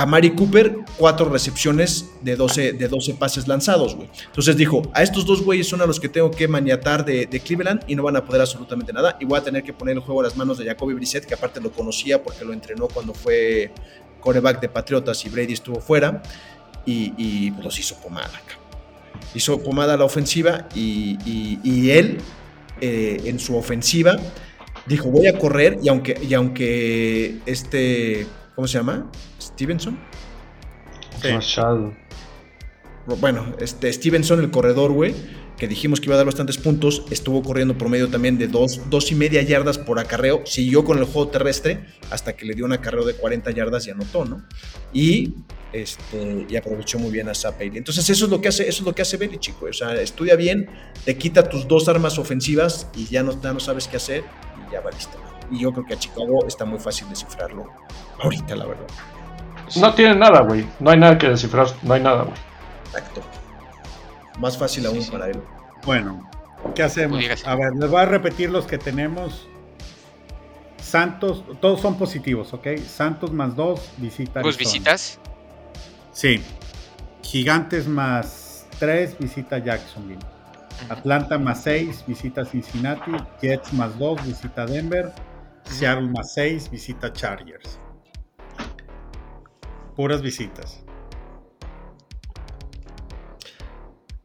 [0.00, 4.08] A Mari Cooper, 4 recepciones de 12, de 12 pases lanzados, güey.
[4.26, 7.40] Entonces dijo, a estos dos güeyes son a los que tengo que maniatar de, de
[7.40, 9.16] Cleveland y no van a poder absolutamente nada.
[9.18, 11.34] Y voy a tener que poner el juego a las manos de Jacoby Brissett, que
[11.34, 13.72] aparte lo conocía porque lo entrenó cuando fue
[14.20, 16.22] coreback de Patriotas y Brady estuvo fuera.
[16.86, 18.30] Y, pues los hizo pomada.
[19.34, 22.18] Hizo pomada la ofensiva y, y- y él,
[22.80, 24.16] eh, en su ofensiva,
[24.86, 28.26] dijo, voy a correr y aunque, y aunque este,
[28.58, 29.08] ¿cómo se llama?
[29.40, 29.96] Stevenson.
[31.22, 31.32] Sí.
[31.32, 31.94] Machado.
[33.06, 35.14] Bueno, este Stevenson, el corredor, güey,
[35.56, 39.12] que dijimos que iba a dar bastantes puntos, estuvo corriendo promedio también de dos, dos
[39.12, 42.72] y media yardas por acarreo, siguió con el juego terrestre hasta que le dio un
[42.72, 44.44] acarreo de 40 yardas y anotó, ¿no?
[44.92, 45.34] Y,
[45.72, 47.78] este, y aprovechó muy bien a Zapelli.
[47.78, 49.70] Entonces eso es lo que hace, eso es lo que hace Belichick, güey.
[49.70, 50.68] o sea, estudia bien,
[51.04, 54.24] te quita tus dos armas ofensivas y ya no, ya no sabes qué hacer
[54.68, 55.16] y ya va listo.
[55.48, 57.68] Y yo creo que a Chicago está muy fácil descifrarlo
[58.22, 58.86] ahorita, la verdad.
[59.76, 60.66] No tiene nada, güey.
[60.80, 62.36] No hay nada que descifrar, no hay nada, güey.
[62.86, 63.22] Exacto.
[64.38, 65.40] Más fácil aún para él.
[65.84, 66.28] Bueno,
[66.74, 67.22] ¿qué hacemos?
[67.44, 69.46] A ver, les voy a repetir los que tenemos.
[70.80, 72.78] Santos, todos son positivos, ¿ok?
[72.86, 74.40] Santos más 2, visita.
[74.40, 74.72] ¿Vos Arizona.
[74.72, 75.18] visitas?
[76.12, 76.42] Sí.
[77.22, 80.24] Gigantes más 3, visita Jacksonville.
[80.88, 83.10] Atlanta más 6, visita Cincinnati.
[83.42, 85.12] Jets más 2, visita Denver.
[85.64, 87.78] Seattle más 6, visita Chargers.
[89.98, 90.84] Puras visitas.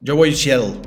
[0.01, 0.79] Yo voy Seattle.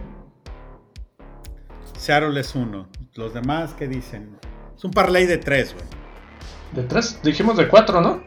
[1.99, 2.89] Seattle es uno.
[3.17, 4.39] Los demás, ¿qué dicen?
[4.77, 5.85] Es un parlay de 3, güey.
[6.71, 8.23] De tres, dijimos de cuatro, ¿no?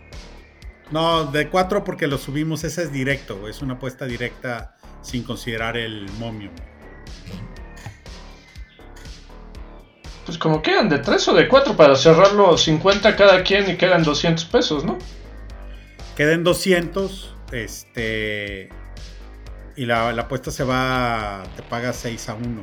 [0.91, 2.66] No, de 4 porque lo subimos.
[2.66, 3.51] Ese es directo, güey.
[3.51, 6.51] Es una apuesta directa sin considerar el momio.
[10.26, 14.03] Pues como quedan de tres o de cuatro para cerrarlo 50 cada quien y quedan
[14.03, 14.97] 200 pesos, ¿no?
[16.20, 17.34] Queden 200.
[17.53, 18.67] Este.
[19.78, 21.43] Y la, la apuesta se va.
[21.55, 22.61] Te paga 6 a 1.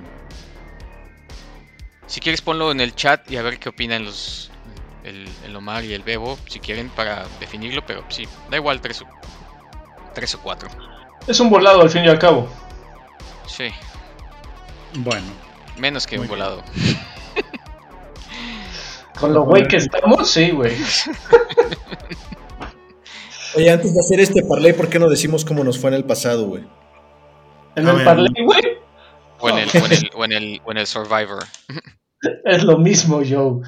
[2.06, 4.50] Si quieres ponlo en el chat y a ver qué opinan los
[5.04, 9.00] el, el Omar y el Bebo, si quieren, para definirlo, pero sí, da igual, tres
[9.00, 9.06] o,
[10.12, 10.68] tres o cuatro.
[11.26, 12.52] Es un volado al fin y al cabo.
[13.46, 13.70] Sí,
[14.96, 15.28] Bueno,
[15.78, 16.28] menos que un bien.
[16.28, 16.62] volado.
[19.18, 20.76] Con lo güey que estamos, sí, güey.
[23.56, 26.04] Oye, antes de hacer este parlay, ¿por qué no decimos cómo nos fue en el
[26.04, 26.64] pasado, güey?
[27.74, 28.62] En A el parlay, güey,
[29.38, 31.44] O en el, o en el, o en el, o en el Survivor.
[32.44, 33.62] es lo mismo, Joe.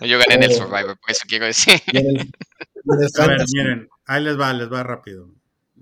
[0.00, 0.54] No, Yo gané en el Oh.
[0.54, 1.80] Survivor, por eso quiero decir.
[1.92, 5.30] Y en el, y en el a ver, miren, ahí les va, les va rápido.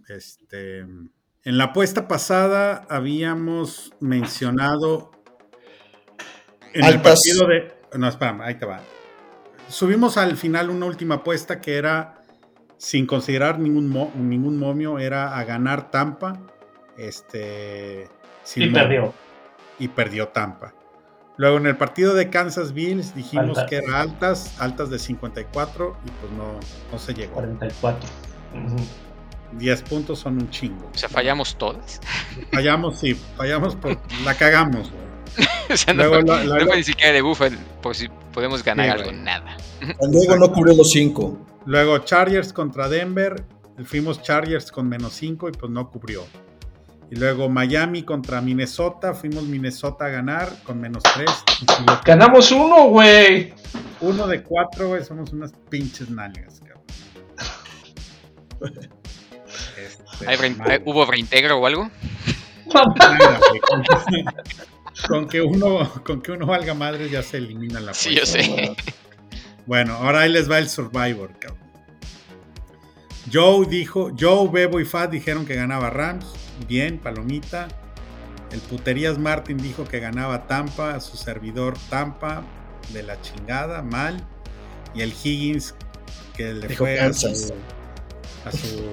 [0.08, 0.78] Este.
[0.80, 5.12] En la apuesta pasada habíamos mencionado.
[6.72, 7.20] En el Altas.
[7.22, 7.98] partido de.
[7.98, 8.80] No, espérame, ahí te va.
[9.68, 12.15] Subimos al final una última apuesta que era.
[12.78, 16.38] Sin considerar ningún, mo- ningún momio, era a ganar Tampa.
[16.96, 18.08] Este.
[18.42, 18.82] sin Y momio.
[18.82, 19.14] perdió.
[19.78, 20.72] y perdió Tampa.
[21.38, 23.64] Luego en el partido de Kansas Bills dijimos Altas.
[23.68, 26.58] que era altas, altas de 54 y pues no,
[26.92, 27.34] no se llegó.
[27.34, 28.08] 44.
[28.54, 28.76] Ujú.
[29.58, 30.90] 10 puntos son un chingo.
[30.94, 32.00] O sea, fallamos todas.
[32.52, 34.90] Fallamos, sí, fallamos, por, la cagamos.
[34.90, 35.05] güey.
[35.72, 37.48] O sea, no, Luego fue, la- la- no fue ni siquiera de bufa
[37.82, 39.16] por si podemos ganar Sí, algo, güey.
[39.22, 39.56] nada.
[40.10, 41.38] Diego no cubrió los cinco.
[41.66, 43.44] Luego Chargers contra Denver,
[43.84, 46.24] fuimos Chargers con menos 5 y pues no cubrió.
[47.10, 51.28] Y luego Miami contra Minnesota, fuimos Minnesota a ganar con menos 3.
[52.04, 53.52] Ganamos uno, güey.
[54.00, 56.82] Uno de cuatro, güey, somos unas pinches nalgas, cabrón.
[59.76, 60.74] Este, ¿Hay rein- madre.
[60.74, 61.90] hay- ¿Hubo reintegro o algo?
[65.08, 68.76] con, que, uno, con que uno valga madre ya se elimina la Sí, yo sé.
[69.66, 71.66] Bueno, ahora ahí les va el Survivor, cabrón.
[73.32, 76.26] Joe dijo, Joe, Bebo y Fat dijeron que ganaba Rams.
[76.68, 77.68] Bien, palomita.
[78.52, 82.44] El Puterías Martin dijo que ganaba Tampa, su servidor Tampa,
[82.92, 84.24] de la chingada, mal.
[84.94, 85.74] Y el Higgins,
[86.36, 87.52] que le Dijo fue a su,
[88.44, 88.84] a su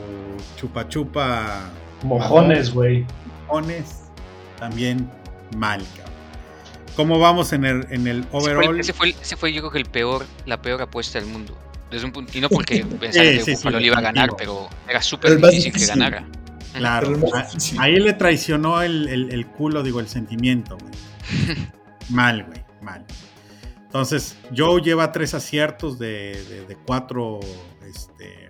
[0.57, 1.69] chupa chupa
[2.03, 3.05] Mojones, güey.
[3.47, 4.01] Mojones,
[4.57, 5.09] también
[5.55, 6.13] mal, cabrón.
[6.95, 8.79] ¿Cómo vamos en el, en el Ese fue, overall?
[8.79, 11.57] ese fue el- ese fue, yo creo que el peor, la peor apuesta del mundo.
[11.89, 14.01] Desde un punto, y no porque pensara Sí, que sí, Buffalo sí, le iba a
[14.01, 16.27] ganar, pero era súper difícil que ganara.
[16.73, 17.19] Claro,
[17.79, 20.93] ahí le traicionó el, el- el culo, digo, el sentimiento, güey.
[22.09, 23.05] mal, güey, mal.
[23.85, 27.39] Entonces, Joe lleva tres aciertos de, de- de cuatro,
[27.87, 28.47] este,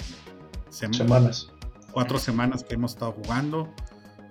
[0.70, 1.50] sem- Semanas.
[1.92, 3.74] cuatro semanas que hemos estado jugando.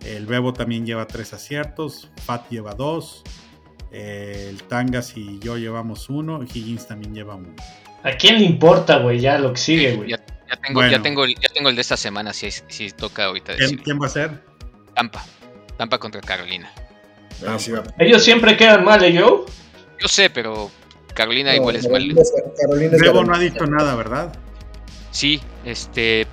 [0.05, 3.23] El Bebo también lleva tres aciertos, Pat lleva dos,
[3.93, 7.55] eh, el Tangas y yo llevamos uno, Higgins también lleva uno.
[8.03, 9.21] ¿A quién le importa, güey?
[9.21, 10.11] Ya lo que sigue, güey.
[10.11, 10.91] Ya, ya tengo, Bueno.
[10.91, 14.01] ya, tengo, el- ya tengo el de esta semana, si, si toca ahorita ¿Quién, quién
[14.01, 14.43] va a ser?
[14.95, 15.25] Tampa.
[15.77, 16.71] Tampa contra Carolina.
[17.47, 17.73] Ah, sí.
[17.99, 19.45] Ellos siempre quedan mal, ¿eh, Joe?
[20.01, 20.71] Yo sé, pero
[21.15, 21.93] Carolina No, igual es mal.
[22.03, 24.33] Carolina es- Carolina es Bebo no ha dicho nada, ¿verdad?
[25.13, 26.27] Sí, este.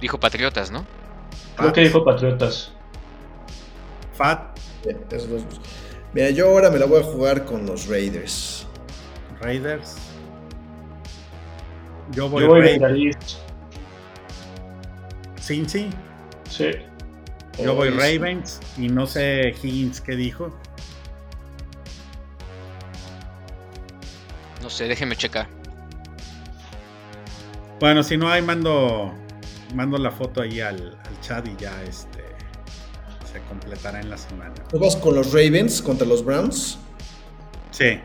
[0.00, 0.84] Dijo Patriotas, ¿no?
[1.56, 2.72] Creo que dijo Patriotas.
[4.22, 4.56] Pat.
[6.14, 8.68] Mira, yo ahora me la voy a jugar con los Raiders.
[9.40, 9.96] Raiders.
[12.12, 13.40] Yo voy, yo voy Raiders.
[15.40, 15.90] Cincy.
[16.48, 16.70] Sí.
[17.60, 20.56] Yo voy Ravens y no sé Higgins qué dijo.
[24.62, 25.48] No sé, déjeme checar.
[27.80, 29.12] Bueno, si no hay mando
[29.74, 32.31] mando la foto ahí al chat y ya este
[33.32, 34.52] se completará en la semana.
[34.70, 36.78] ¿Tú vas con los Ravens contra los Browns?
[37.70, 37.98] Sí.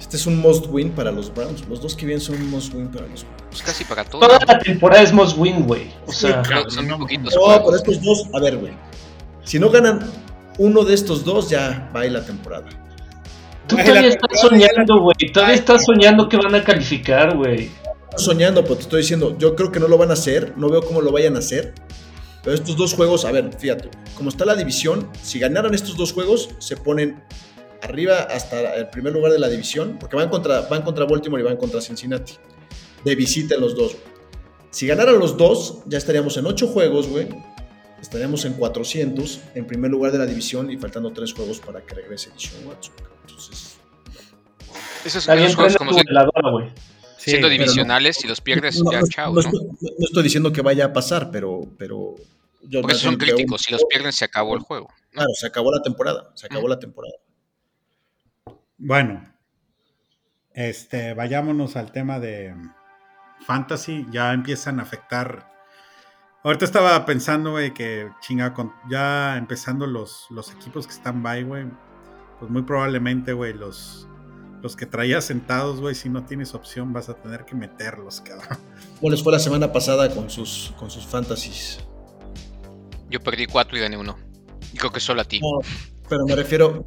[0.00, 1.66] Este es un must win para los Browns.
[1.68, 3.42] Los dos que vienen son un must win para los Browns.
[3.50, 4.20] Pues casi para todo.
[4.20, 5.90] Toda la temporada es most win, güey.
[6.06, 7.62] O sea, Pero son muy poquitos No, juegos.
[7.64, 8.72] pero estos dos, a ver, güey.
[9.44, 10.00] Si no ganan
[10.58, 12.66] uno de estos dos, ya va ahí la temporada.
[13.66, 15.32] tú todavía estás soñando, güey.
[15.32, 17.70] Todavía estás soñando que van a calificar, güey.
[18.10, 20.68] Estoy soñando, pero te estoy diciendo, yo creo que no lo van a hacer, no
[20.68, 21.74] veo cómo lo vayan a hacer.
[22.44, 26.12] Pero estos dos juegos, a ver, fíjate, como está la división, si ganaran estos dos
[26.12, 27.22] juegos, se ponen
[27.82, 31.44] arriba hasta el primer lugar de la división, porque van contra, van contra Baltimore y
[31.44, 32.34] van contra Cincinnati.
[33.04, 33.92] De visita en los dos.
[33.92, 34.14] güey.
[34.70, 37.28] Si ganaran los dos, ya estaríamos en ocho juegos, güey.
[38.00, 41.94] Estaríamos en 400, en primer lugar de la división y faltando tres juegos para que
[41.94, 42.94] regrese Deshaun Watson.
[42.96, 43.16] cabrón.
[43.26, 43.76] Entonces,
[45.04, 46.66] Esos, esos juegos como si- veladora, güey.
[47.24, 49.40] Sí, siendo divisionales, si los pierdes, no, ya no- chao, no ¿no?
[49.40, 49.60] estoy,
[49.98, 52.14] no estoy diciendo que vaya a pasar, pero, pero
[52.62, 53.62] yo son un- críticos.
[53.62, 54.88] Si los pierden, se acabó el juego.
[54.90, 55.10] ¿no?
[55.10, 56.30] Claro, se acabó la temporada.
[56.34, 57.14] Se acabó la temporada.
[58.76, 59.32] Bueno,
[60.52, 62.54] este, vayámonos al tema de
[63.46, 64.06] fantasy.
[64.10, 65.52] Ya empiezan a afectar.
[66.42, 71.44] Ahorita estaba pensando, güey, que chinga, con, ya empezando los, los equipos que están by,
[71.44, 71.64] güey.
[72.38, 74.06] Pues muy probablemente, güey, los,
[74.64, 78.58] los que traías sentados, güey, si no tienes opción, vas a tener que meterlos, cabrón.
[78.98, 81.80] ¿Cómo les fue la semana pasada con sus, con sus fantasies?
[83.10, 84.16] Yo perdí cuatro y gané uno.
[84.72, 85.38] Y creo que solo a ti.
[85.38, 85.58] No,
[86.08, 86.86] pero me refiero,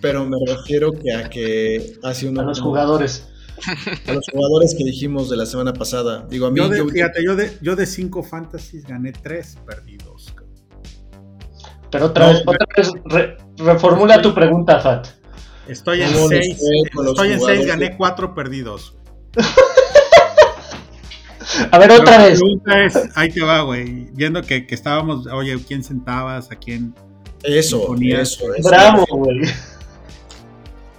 [0.00, 3.28] pero me refiero que a que hace uno A los jugadores.
[4.06, 6.26] a los jugadores que dijimos de la semana pasada.
[6.30, 9.58] Digo, a mí, Yo de, yo- fíjate, yo de, yo de cinco fantasies gané tres,
[9.66, 10.54] perdí dos, cabrón.
[11.90, 15.08] Pero otra No, vez, otra vez, re- reformula tu pregunta, Fat.
[15.68, 18.34] Estoy en ¿Cómo les seis, fue con los estoy en seis, jugadores gané de- cuatro,
[18.34, 18.96] perdí dos.
[21.72, 22.38] A ver, otra La vez.
[22.40, 24.08] pregunta es, ahí te va, güey.
[24.12, 26.50] Viendo que, que estábamos, oye, ¿quién sentabas?
[26.50, 26.94] ¿A quién?
[27.42, 28.68] eso, Ponía- eso, eso.
[28.68, 29.40] Bravo, güey.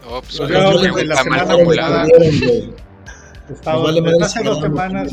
[0.07, 1.65] Oh, pues, desde la semana estado-
[3.83, 5.11] vale desde hace dos semanas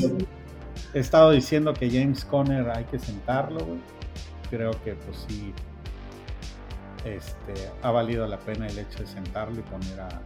[0.94, 3.78] he estado diciendo que James Conner hay que sentarlo, güey.
[4.50, 5.52] Creo que, pues sí,
[7.06, 10.22] este, ha valido la pena el hecho de sentarlo y poner a,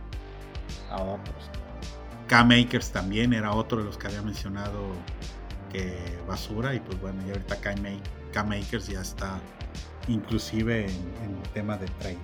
[1.03, 1.51] otros.
[2.27, 4.93] K-Makers también era otro de los que había mencionado
[5.71, 8.01] que basura y pues bueno, y ahorita K-Ma-
[8.33, 9.39] K-Makers ya está
[10.09, 12.19] inclusive en, en tema de trade.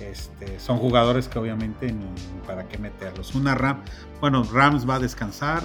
[0.00, 3.34] Este, son jugadores que obviamente ni, ni para qué meterlos.
[3.34, 3.82] Una Ram,
[4.20, 5.62] bueno, Rams va a descansar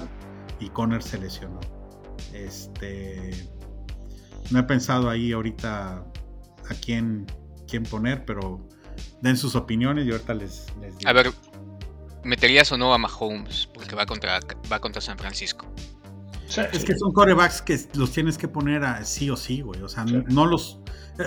[0.58, 1.60] y Conner se lesionó.
[2.32, 3.30] Este,
[4.50, 7.26] no he pensado ahí ahorita a quién,
[7.72, 8.60] quién poner, pero
[9.22, 11.08] den sus opiniones y ahorita les, les digo.
[11.10, 11.32] A ver,
[12.22, 13.68] ¿meterías o no a Mahomes?
[13.72, 14.38] Porque va contra,
[14.70, 15.66] va contra San Francisco.
[16.70, 19.80] Es que son corebacks que los tienes que poner a sí o sí, güey.
[19.80, 20.22] O sea, Sí.
[20.28, 20.80] no los.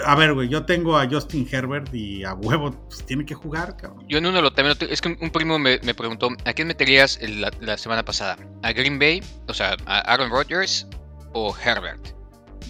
[0.06, 3.76] A ver, güey, yo tengo a Justin Herbert y a huevo, pues tiene que jugar,
[3.76, 4.06] cabrón.
[4.08, 4.78] Yo en uno lo también.
[4.88, 8.38] Es que un primo me, me preguntó: ¿a quién meterías el- la, la semana pasada?
[8.62, 9.24] ¿A Green Bay?
[9.48, 10.86] O sea, ¿a Aaron Rodgers
[11.34, 12.14] o Herbert?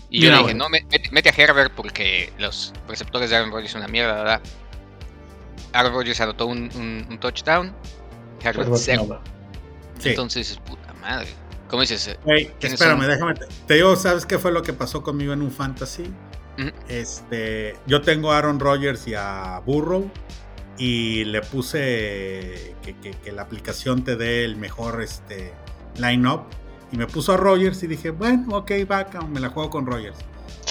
[0.10, 0.54] Y yo Mira, le dije.
[0.56, 4.14] No, me- mete, mete a Herbert porque los receptores de Aaron Rodgers son una mierda,
[4.16, 4.42] ¿verdad?
[5.74, 7.74] Aaron Rodgers anotó un, un- un touchdown.
[8.42, 9.22] Herbert Perdón, cero.
[10.00, 10.10] Sí.
[10.10, 11.28] Entonces, puta madre.
[11.70, 12.08] ¿Cómo dices?
[12.08, 13.10] eh, Güey, ¿quiénes espérame, son?
[13.10, 13.34] déjame.
[13.34, 16.04] Te, te digo, ¿sabes qué fue lo que pasó conmigo en un fantasy?
[16.88, 20.10] Este, yo tengo a Aaron Rodgers y a Burrow
[20.78, 25.54] y le puse que, que- que la aplicación te dé el mejor este,
[25.98, 26.44] line-up
[26.96, 30.18] y me puso a Rodgers y dije, bueno, ok, va, me la juego con Rodgers.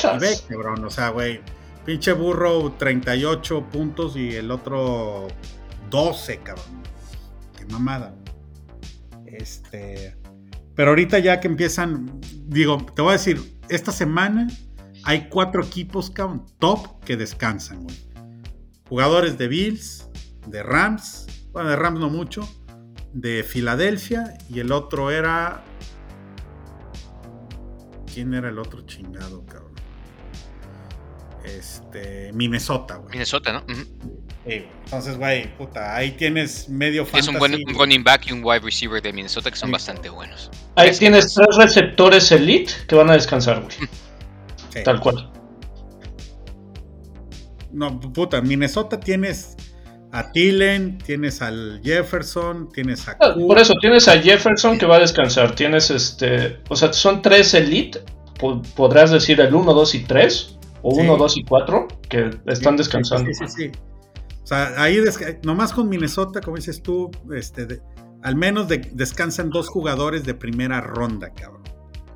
[0.03, 1.43] Y ve, cabrón, o sea, güey,
[1.85, 5.29] pinche Burrow 38 puntos y el otro
[5.91, 6.83] 12, cabrón.
[7.59, 8.15] Qué mamada.
[9.27, 10.17] Este,
[10.75, 14.47] pero ahorita ya que empiezan, digo, te voy a decir, esta semana
[15.03, 17.97] hay cuatro equipos, cabrón, top que descansan, güey.
[18.89, 20.09] Jugadores de Bills,
[20.47, 22.49] de Rams, bueno, de Rams no mucho,
[23.13, 25.63] de Filadelfia y el otro era...
[28.15, 29.73] ¿Quién era el otro chingado, cabrón?
[31.45, 33.11] Este, Minnesota, güey.
[33.11, 33.59] Minnesota, ¿no?
[33.73, 33.85] Ujú.
[34.47, 37.65] Sí, entonces, güey, puta, ahí tienes medio Es un buen fantasy.
[37.75, 39.73] un running back y un wide receiver de Minnesota que son Sí.
[39.73, 40.51] bastante buenos.
[40.77, 43.75] Ahí tienes tres receptores elite que van a descansar, güey.
[44.73, 44.81] Sí.
[44.85, 45.31] Tal cual.
[47.73, 49.57] No, puta, Minnesota tienes
[50.15, 53.47] a Tillen, tienes al Jefferson, tienes a Ah, Cook.
[53.49, 55.55] Por eso tienes a Jefferson que va a descansar.
[55.55, 56.61] Tienes este.
[56.69, 58.01] O sea, son tres elite.
[58.39, 60.59] po- Podrás decir el 1, 2 y 3.
[60.83, 61.01] O Sí.
[61.03, 63.31] 1, 2 y 4 que están descansando.
[63.33, 63.73] Sí, sí, sí.
[64.43, 64.99] O sea, ahí
[65.43, 67.81] nomás con Minnesota, como dices tú, este, de-
[68.23, 71.63] al menos de- descansan dos jugadores de primera ronda, cabrón.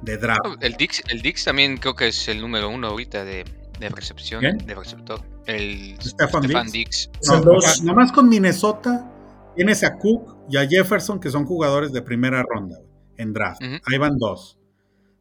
[0.03, 0.40] De draft.
[0.61, 3.44] El Dix, el Dix también creo que es el número uno ahorita de,
[3.79, 5.20] de recepción, de receptor.
[5.47, 6.72] El Stefan Stefan Diggs.
[6.72, 7.11] Dix.
[7.20, 7.64] Son No, dos.
[7.64, 9.11] sea, nomás con Minnesota
[9.55, 12.79] tienes a Cook y a Jefferson, que son jugadores de primera ronda
[13.16, 13.61] en draft.
[13.62, 14.59] Ahí van dos.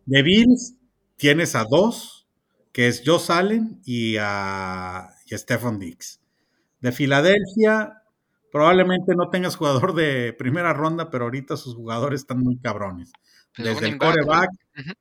[0.05, 0.75] De Bills
[1.15, 2.27] tienes a dos,
[2.71, 6.21] que es Joe Allen y a, y Stefan Diggs.
[6.79, 8.03] De Filadelfia,
[8.51, 13.11] probablemente no tengas jugador de primera ronda, pero ahorita sus jugadores están muy cabrones.
[13.57, 14.49] Desde el coreback,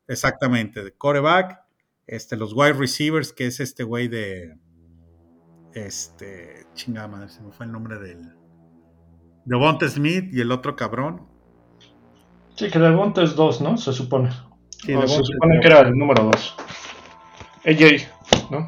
[0.08, 1.60] exactamente, de coreback,
[2.06, 4.56] este, los wide receivers, que es este güey de.
[5.74, 6.66] Este.
[6.74, 8.22] Chingada madre, se me fue el nombre del.
[9.44, 11.26] De Bonte Smith y el otro cabrón.
[12.56, 13.76] Sí, que Devonta es 2, ¿no?
[13.76, 14.30] Se supone.
[14.70, 15.62] Sí, O se Devonta es supone dos.
[15.62, 16.56] que era el número 2.
[17.66, 18.58] AJ, ¿no?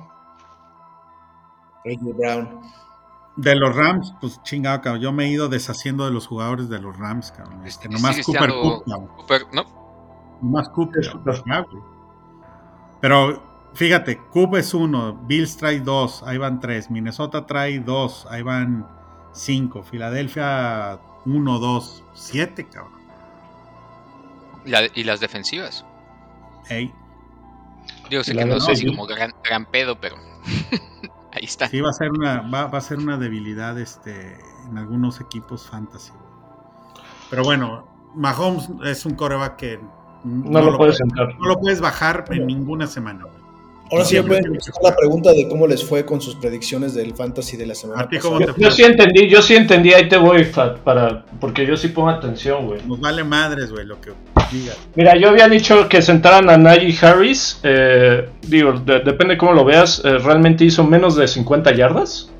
[1.84, 2.16] A.J.
[2.16, 2.60] Brown.
[3.36, 5.00] De los Rams, pues chingado, cabrón.
[5.00, 7.64] Yo me he ido deshaciendo de los jugadores de los Rams, cabrón.
[7.64, 9.06] Este, Este, nomás Cooper Cook, cabrón.
[9.16, 10.38] Cooper, ¿no?
[10.42, 11.00] Nomás Cooper.
[11.00, 11.42] Es Cooper.
[11.46, 11.82] Güey.
[13.00, 13.42] Pero
[13.74, 18.86] fíjate, Coop es uno, Bills trae dos, ahí van tres, Minnesota trae dos, ahí van
[19.32, 22.98] cinco, Filadelfia uno, dos, siete, cabrón.
[24.64, 25.84] La- y las defensivas.
[26.68, 26.92] Ey,
[28.10, 30.16] Yo sé La que no sé como gran, gran pedo, pero
[31.32, 31.68] ahí está.
[31.68, 34.38] sí va a ser una, va, va a ser una debilidad este,
[34.68, 36.10] en algunos equipos fantasy.
[36.10, 37.02] güey.
[37.30, 39.80] Pero bueno, Mahomes es un coreback que
[40.24, 41.28] No, lo puedes sentar.
[41.38, 43.22] no lo puedes bajar en ninguna semana.
[43.24, 43.38] güey.
[43.90, 47.64] Ahora sí pueden la pregunta de cómo les fue con sus predicciones del fantasy de
[47.64, 48.34] la semana ¿A ti pasada.
[48.34, 48.76] cómo Yo, te yo fue?
[48.76, 52.66] sí entendí, yo sí entendí, ahí te voy, Fat, para, porque yo sí pongo atención,
[52.66, 52.82] güey.
[52.86, 54.12] Nos vale madres, güey, lo que
[54.52, 54.76] digas.
[54.94, 59.64] Mira, yo había dicho que sentaran a Najee Harris, eh, digo, de- depende cómo lo
[59.64, 62.30] veas, eh, realmente hizo menos de 50 yardas.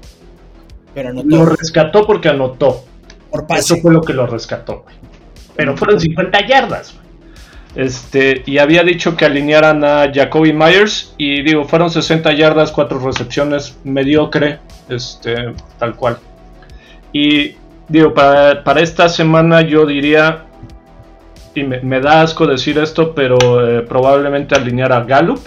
[0.92, 2.84] Pero Lo anotó rescató porque anotó.
[3.30, 3.80] por Eso pase.
[3.80, 4.96] fue lo que lo rescató, güey.
[5.56, 7.07] Pero fueron 50 yardas, güey.
[7.74, 12.98] Este, y había dicho que alinearan a Jacoby Myers y digo, fueron 60 yardas, 4
[12.98, 14.58] recepciones, mediocre,
[14.88, 16.18] este, tal cual.
[17.12, 17.56] Y
[17.88, 20.46] digo, para, para esta semana yo diría,
[21.54, 25.40] y me, da asco decir esto, pero eh, probablemente alinear a Gallup,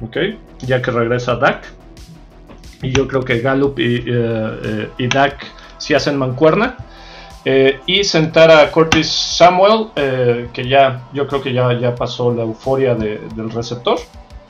[0.00, 0.16] ¿ok?
[0.60, 1.64] Ya que regresa Dak.
[2.82, 5.46] Y yo creo que Gallup y, eh, eh, y Dak
[5.78, 6.76] si hacen mancuerna.
[7.44, 12.32] Eh, y sentar a Curtis Samuel, eh, que ya yo creo que ya, ya pasó
[12.32, 13.98] la euforia de- del receptor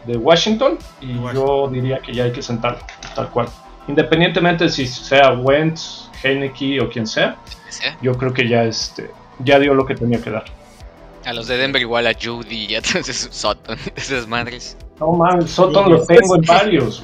[0.06, 0.78] de Washington.
[1.00, 1.34] Y Washington.
[1.34, 2.80] yo diría que ya hay que sentarlo,
[3.14, 3.48] tal cual.
[3.88, 7.36] Independientemente si sea Wentz, Heineke o quien sea,
[7.70, 7.84] ¿Sí?
[8.02, 9.10] yo creo que ya, este,
[9.42, 10.44] ya dio lo que tenía que dar.
[11.24, 12.82] A los de Denver igual a Judy y a
[13.30, 14.76] Sutton, esas madres.
[15.00, 17.02] No man, Soton lo tengo en varios.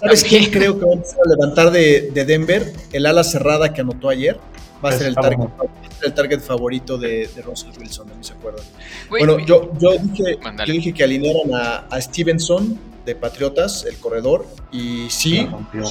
[0.00, 2.72] ¿Sabes quién creo que va a empezar a levantar de, de Denver?
[2.92, 4.38] El ala cerrada que anotó ayer.
[4.84, 5.52] Va a ser el target, bueno.
[5.58, 8.64] va a ser el target favorito de, de Russell Wilson, a mí se acuerdan.
[9.08, 10.68] Bueno, yo, yo, dije, Mándale.
[10.68, 15.84] yo dije que alinearan a, a Stevenson de Patriotas, el corredor, y sí, La rompió.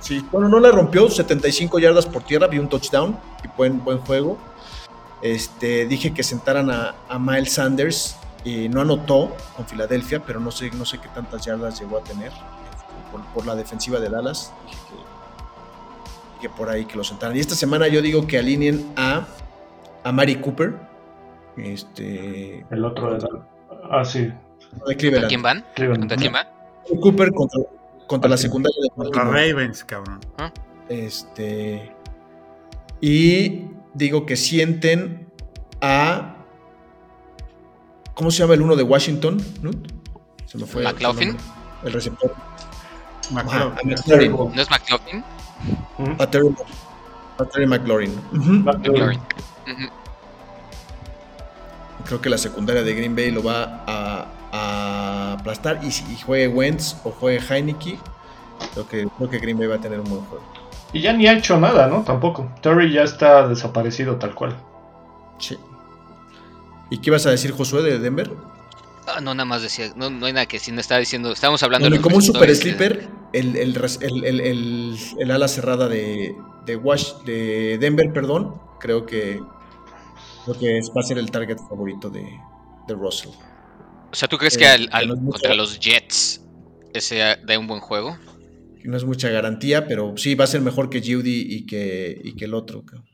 [0.00, 3.98] sí, bueno, no la rompió, 75 yardas por tierra, vi un touchdown y buen, buen
[3.98, 4.38] juego.
[5.22, 10.50] Este, dije que sentaran a, a Miles Sanders, y no anotó con Filadelfia, pero no
[10.50, 14.10] sé, no sé qué tantas yardas llegó a tener este, por, por la defensiva de
[14.10, 14.52] Dallas.
[14.66, 14.78] Dije
[16.44, 17.34] que, por ahí que lo sentaran.
[17.36, 19.26] Y esta semana yo digo que alineen a,
[20.02, 20.74] a Mari Cooper.
[21.56, 23.26] Este, El otro de
[23.90, 24.20] Ah, sí.
[24.24, 24.34] de
[24.78, 25.28] ¿Contra Cleveland.
[25.28, 25.64] quién van?
[25.74, 26.00] Cleveland.
[26.02, 26.46] ¿Contra quién van?
[27.00, 27.60] Cooper contra,
[28.06, 29.24] contra la secundaria de Contra.
[29.24, 30.20] Ravens, cabrón.
[30.90, 31.90] Este.
[33.00, 35.30] Y digo que sienten
[35.80, 36.36] a.
[38.14, 39.38] ¿Cómo se llama el uno de Washington?
[39.62, 39.76] Nut?
[40.44, 40.82] Se me fue.
[40.82, 41.36] el ¿McLaughlin?
[41.84, 42.34] El receptor.
[43.30, 44.32] McLaurin.
[44.54, 45.24] ¿No es McLaughlin?
[46.18, 46.54] A Terry,
[47.38, 48.12] a Terry McLaurin.
[52.04, 55.80] Creo que la secundaria de Green Bay lo va a, a aplastar.
[55.82, 57.98] Y si juegue Wentz o juegue Heineke,
[58.72, 60.44] creo que, creo que Green Bay va a tener un buen juego.
[60.92, 62.02] Y ya ni ha hecho nada, ¿no?
[62.02, 62.48] Tampoco.
[62.60, 64.54] Terry ya está desaparecido tal cual.
[65.38, 65.58] Sí.
[66.90, 68.30] ¿Y qué ibas a decir, Josué, de Denver?
[69.06, 71.62] Ah, no, nada más decía, no, no hay nada que decir, no estaba diciendo, estábamos
[71.62, 73.76] hablando Bueno, los como un super sleeper, el, el,
[74.24, 74.40] el,
[75.20, 76.34] el- ala cerrada de,
[76.64, 79.40] de, Wash, de Denver, perdón, creo que,
[80.44, 82.24] creo que es- va a ser el target favorito de,
[82.88, 83.30] de Russell.
[84.10, 85.32] O sea, ¿tú crees Eh, que al- que al- no mucho.
[85.32, 86.40] contra los Jets
[86.94, 88.16] ese da un buen juego?
[88.84, 92.34] No es mucha garantía, pero sí va a ser mejor que Judy y que, y
[92.36, 92.84] que el otro.
[92.84, 93.06] cabrón.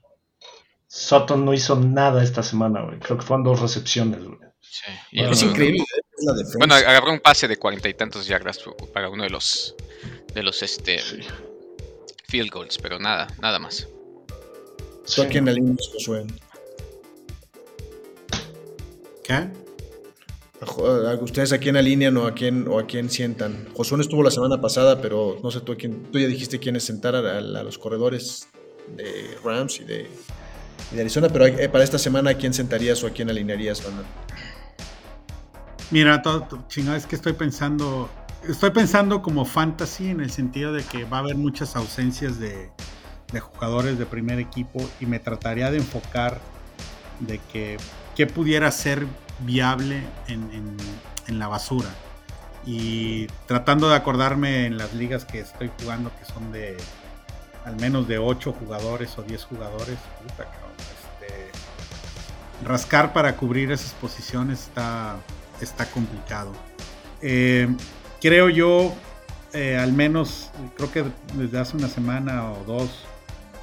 [0.93, 2.99] Sutton no hizo nada esta semana, güey.
[2.99, 4.38] Creo que fueron dos recepciones, güey.
[4.61, 4.91] Sí.
[5.12, 6.03] Bueno, Es increíble ¿eh?
[6.18, 6.34] la.
[6.59, 8.59] Bueno, agarró un pase de cuarenta y tantos yardas
[8.93, 9.76] para uno de los
[10.34, 10.99] de los este
[12.26, 13.86] field goals, pero nada, nada más.
[15.14, 16.26] ¿Tú a quién alineas, Josué?
[19.22, 19.49] ¿Qué?
[21.20, 23.68] ¿Ustedes a quién alinean o a quién, o a quién sientan?
[23.74, 26.11] Josué no estuvo la semana pasada, pero no sé tú a quién.
[26.11, 28.49] Tú ya dijiste quiénes sentar a, los corredores
[28.97, 30.11] de Rams y de,
[30.99, 33.83] Arizona, pero eh, para esta semana, ¿a quién sentarías o a quién alinearías,
[35.91, 38.09] Mira, todo, chingada, es que estoy pensando.
[38.49, 42.70] Estoy pensando como fantasy en el sentido de que va a haber muchas ausencias de,
[43.33, 46.41] de jugadores de primer equipo y me trataría de enfocar
[47.20, 47.76] de que
[48.16, 49.07] qué pudiera ser
[49.41, 50.76] viable en,
[51.39, 51.89] la basura.
[52.66, 56.76] Y tratando de acordarme en las ligas que estoy jugando, que son de
[57.64, 60.43] al menos de 8 jugadores o 10 jugadores, este,
[62.65, 65.17] rascar para cubrir esas posiciones está,
[65.61, 66.53] está complicado.
[67.23, 67.69] Eh,
[68.21, 68.95] creo yo,
[69.53, 71.05] eh, al menos, creo que
[71.35, 73.05] desde hace una semana o dos,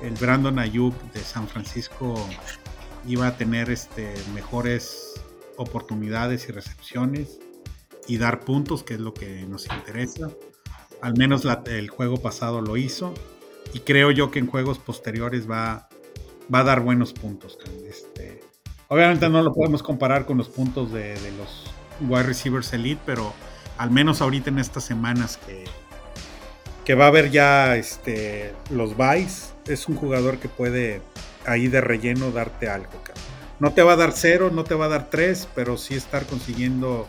[0.02, 2.16] el Brandon Ayuk de San Francisco
[3.08, 5.14] iba a tener este, mejores
[5.58, 7.40] oportunidades y recepciones
[8.08, 10.30] y dar puntos, que es lo que nos interesa.
[11.02, 13.14] Al menos el juego pasado lo hizo
[13.74, 15.90] y creo yo que en juegos posteriores va,
[16.54, 17.58] va a dar buenos puntos.
[17.88, 18.07] Este,
[18.88, 21.72] obviamente no lo podemos comparar con los puntos de, los
[22.02, 23.34] wide receivers elite, pero
[23.78, 25.66] al menos ahorita en estas semanas que,
[26.86, 31.02] que va a haber ya este, los buys, es un jugador que puede
[31.46, 32.92] ahí de relleno darte algo.
[33.60, 36.26] No te va a dar cero, no te va a dar tres, pero sí estar
[36.26, 37.08] consiguiendo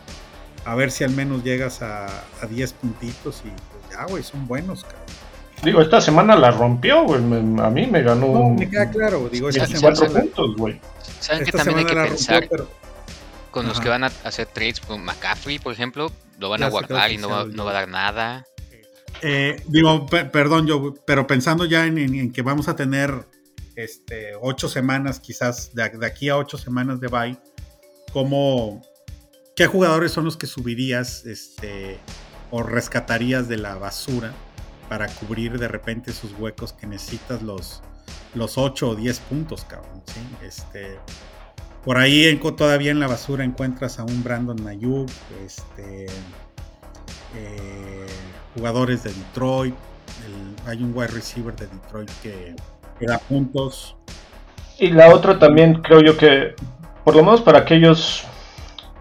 [0.65, 4.47] a ver si al menos llegas a, a 10 puntitos y pues ya, güey, son
[4.47, 5.28] buenos, cabrón.
[5.63, 7.21] Digo, esta semana la rompió, güey.
[7.21, 8.27] a mí me ganó.
[8.27, 9.29] No, me queda claro.
[9.29, 10.21] Digo, esta semana.
[10.21, 10.79] puntos, güey.
[11.19, 12.47] Saben que también hay que pensar
[13.51, 17.11] con los que van a hacer trades con McCaffrey, por ejemplo, lo van a guardar
[17.11, 18.45] y no va, no va, a dar nada.
[19.21, 23.27] Eh, digo, perdón, yo, pero pensando ya en, que vamos a tener
[23.75, 27.37] este, ocho semanas, quizás de, aquí a ocho semanas de bye,
[28.13, 28.81] ¿cómo,
[29.55, 31.97] ¿qué jugadores son los que subirías este,
[32.51, 34.33] o rescatarías de la basura
[34.89, 37.81] para cubrir de repente esos huecos que necesitas los,
[38.33, 40.01] los 8 o 10 puntos, cabrón?
[40.43, 40.97] Este,
[41.85, 45.09] por ahí todavía en la basura encuentras a un Brandon Nayuk,
[45.45, 46.07] este,
[47.35, 48.05] eh,
[48.55, 49.75] jugadores de Detroit,
[50.65, 52.55] hay un wide receiver de Detroit que
[52.99, 53.95] que da puntos.
[54.77, 56.53] Y la otra también creo yo que,
[57.03, 58.25] por lo menos para aquellos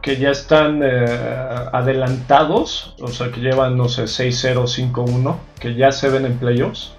[0.08, 5.92] que ya están eh, adelantados, o sea, que llevan, no sé, 6-0, 5-1, que ya
[5.92, 6.92] se ven en playoffs,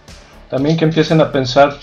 [0.48, 1.76] también que empiecen a pensar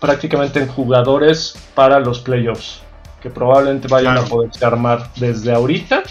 [0.00, 2.80] prácticamente en jugadores para los playoffs,
[3.20, 6.02] que probablemente vayan a poderse armar desde ahorita,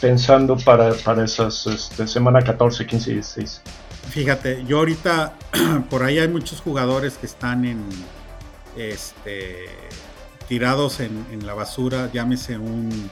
[0.00, 3.62] pensando para, para esas este, semana 14, 15 y 16.
[4.08, 5.34] Fíjate, yo ahorita
[5.90, 7.84] por ahí hay muchos jugadores que están en
[8.74, 9.66] este
[10.48, 13.10] tirados en, la basura, llámese un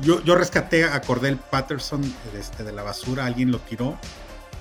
[0.00, 2.02] yo, yo, rescaté a Cordell Patterson
[2.38, 3.98] este, de la basura, alguien lo tiró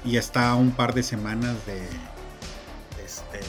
[0.05, 1.81] y está a un par de semanas de
[3.03, 3.39] este,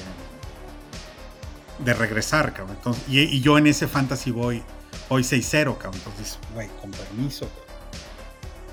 [1.79, 2.79] de regresar, cabrón.
[3.09, 4.63] y, yo en ese fantasy voy
[5.09, 5.95] hoy 6-0, cabrón.
[5.95, 7.49] Entonces, güey, con permiso.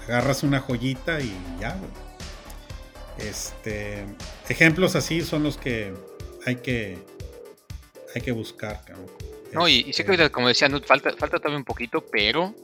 [0.05, 1.91] Agarras una joyita y ya, güey.
[3.17, 4.05] Este,
[4.49, 5.93] ejemplos así son los que
[6.45, 6.97] hay que
[8.15, 8.81] hay que buscar.
[9.53, 12.55] No, y, y, sé que este como decía falta, falta todavía un poquito, pero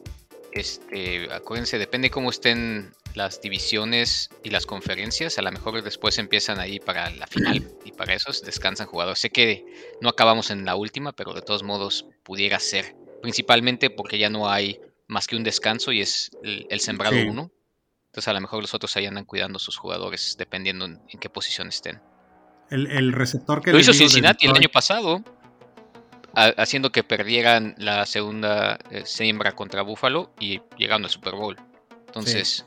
[0.59, 6.59] este, acuérdense, depende cómo estén las divisiones y las conferencias, a lo mejor después empiezan
[6.59, 9.19] ahí para la final y para eso descansan jugadores.
[9.19, 9.65] Sé que
[10.01, 14.49] no acabamos en la última, pero de todos modos pudiera ser, principalmente porque ya no
[14.49, 17.51] hay más que un descanso y es el, sembrado uno.
[18.07, 21.29] Entonces a lo mejor los otros ahí andan cuidando a sus jugadores dependiendo en, qué
[21.29, 22.01] posición estén.
[22.69, 23.71] El, receptor que...
[23.71, 25.23] Lo hizo Cincinnati el año pasado,
[26.33, 31.57] haciendo que perdieran la segunda eh, siembra contra Buffalo y llegando al Super Bowl.
[32.07, 32.65] Entonces...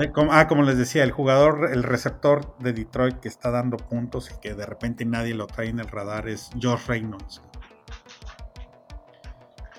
[0.00, 4.30] Eh, ah, como les decía, el jugador, el receptor de Detroit que está dando puntos
[4.30, 7.42] y que de repente nadie lo trae en el radar es Josh Reynolds.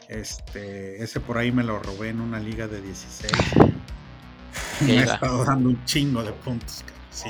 [0.07, 3.33] Este, ese por ahí me lo robé en una liga de 16.
[4.81, 6.85] me ha estado dando un chingo de puntos.
[7.11, 7.29] Sí.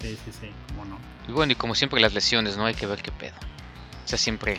[0.00, 0.98] Sí, sí, sí, cómo no.
[1.30, 2.66] Y bueno, y como siempre las lesiones, ¿no?
[2.66, 3.36] Hay que ver qué pedo.
[4.04, 4.58] O sea, siempre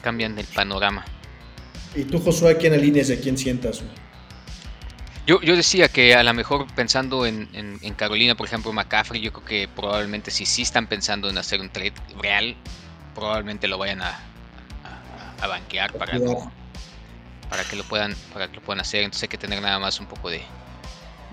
[0.00, 1.04] cambian el panorama.
[1.96, 3.82] ¿Y tú, Josué, a quién alineas y a quién sientas?
[5.26, 9.32] Yo, yo decía que a lo mejor pensando en, en, Carolina, por ejemplo, McCaffrey, yo
[9.32, 12.54] creo que probablemente si sí están pensando en hacer un trade real,
[13.12, 14.20] probablemente lo vayan a,
[15.40, 16.20] a, banquear para,
[17.50, 19.98] para que lo puedan para que lo puedan hacer entonces hay que tener nada más
[19.98, 20.42] un poco de,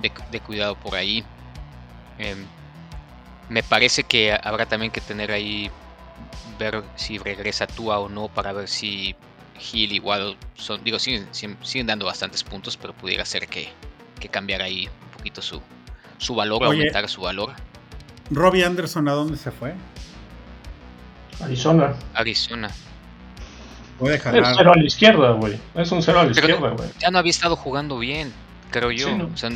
[0.02, 1.24] de, cuidado por ahí
[2.18, 2.46] em,
[3.50, 5.70] me parece que habrá también que tener ahí
[6.60, 9.16] ver si regresa Tua o no para ver si
[9.72, 13.70] Hill igual son, digo, siguen, siguen, dando bastantes puntos, pero pudiera ser que,
[14.20, 15.62] que cambiara ahí un poquito su,
[16.18, 16.80] su valor, Oye.
[16.80, 17.54] aumentar su valor.
[18.32, 19.74] Robbie Anderson, ¿a dónde se fue?
[21.42, 21.94] Arizona.
[22.14, 22.70] Arizona.
[24.00, 24.54] Puede Es jalar.
[24.58, 25.58] cero a la izquierda, güey.
[25.76, 26.90] Es un cero a la Pero izquierda, güey.
[27.00, 28.34] Ya no había estado jugando bien,
[28.72, 29.08] creo yo.
[29.08, 29.30] Sí, ¿no?
[29.34, 29.50] O sea,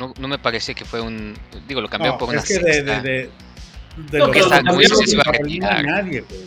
[0.00, 1.36] no, no me parece que fue un.
[1.68, 3.00] Digo, lo cambiaron No, por una es que de, sexta.
[3.02, 3.30] de, de,
[4.10, 5.84] de No, lo sé si cambiaron se iba a retirar.
[5.84, 6.40] nadie, güey.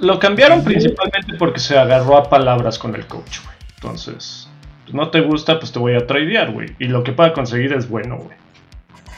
[0.00, 3.56] Lo cambiaron principalmente porque se agarró a palabras con el coach, güey.
[3.76, 4.48] Entonces,
[4.84, 6.74] pues, no te gusta, pues te voy a tradear, güey.
[6.78, 8.36] Y lo que pueda conseguir es bueno, güey.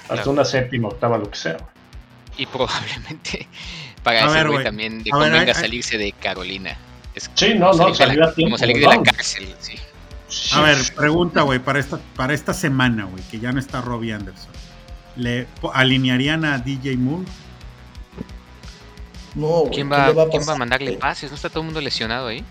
[0.02, 0.30] Hasta Claro.
[0.32, 1.52] una séptima, octava, lo que sea.
[1.54, 1.70] güey.
[2.38, 3.46] Y probablemente
[4.02, 6.76] para A ese güey también le A ver, convenga hay- hay- salirse de Carolina.
[7.14, 9.74] Es Sí, no, no, salió a tiempo, Como salir de la cárcel, sí.
[10.52, 14.12] A ver, pregunta, güey, para esta, para esta semana, güey, que ya no está Robbie
[14.12, 14.52] Anderson.
[15.16, 17.26] ¿Le alinearían a DJ Moore?
[19.34, 21.30] No, güey, ¿Quién ¿qué va, le ¿quién va a mandarle pases?
[21.30, 22.44] ¿No está todo el mundo lesionado ahí?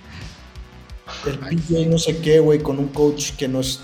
[1.26, 3.81] El PJ no sé qué, güey, con un coach que no es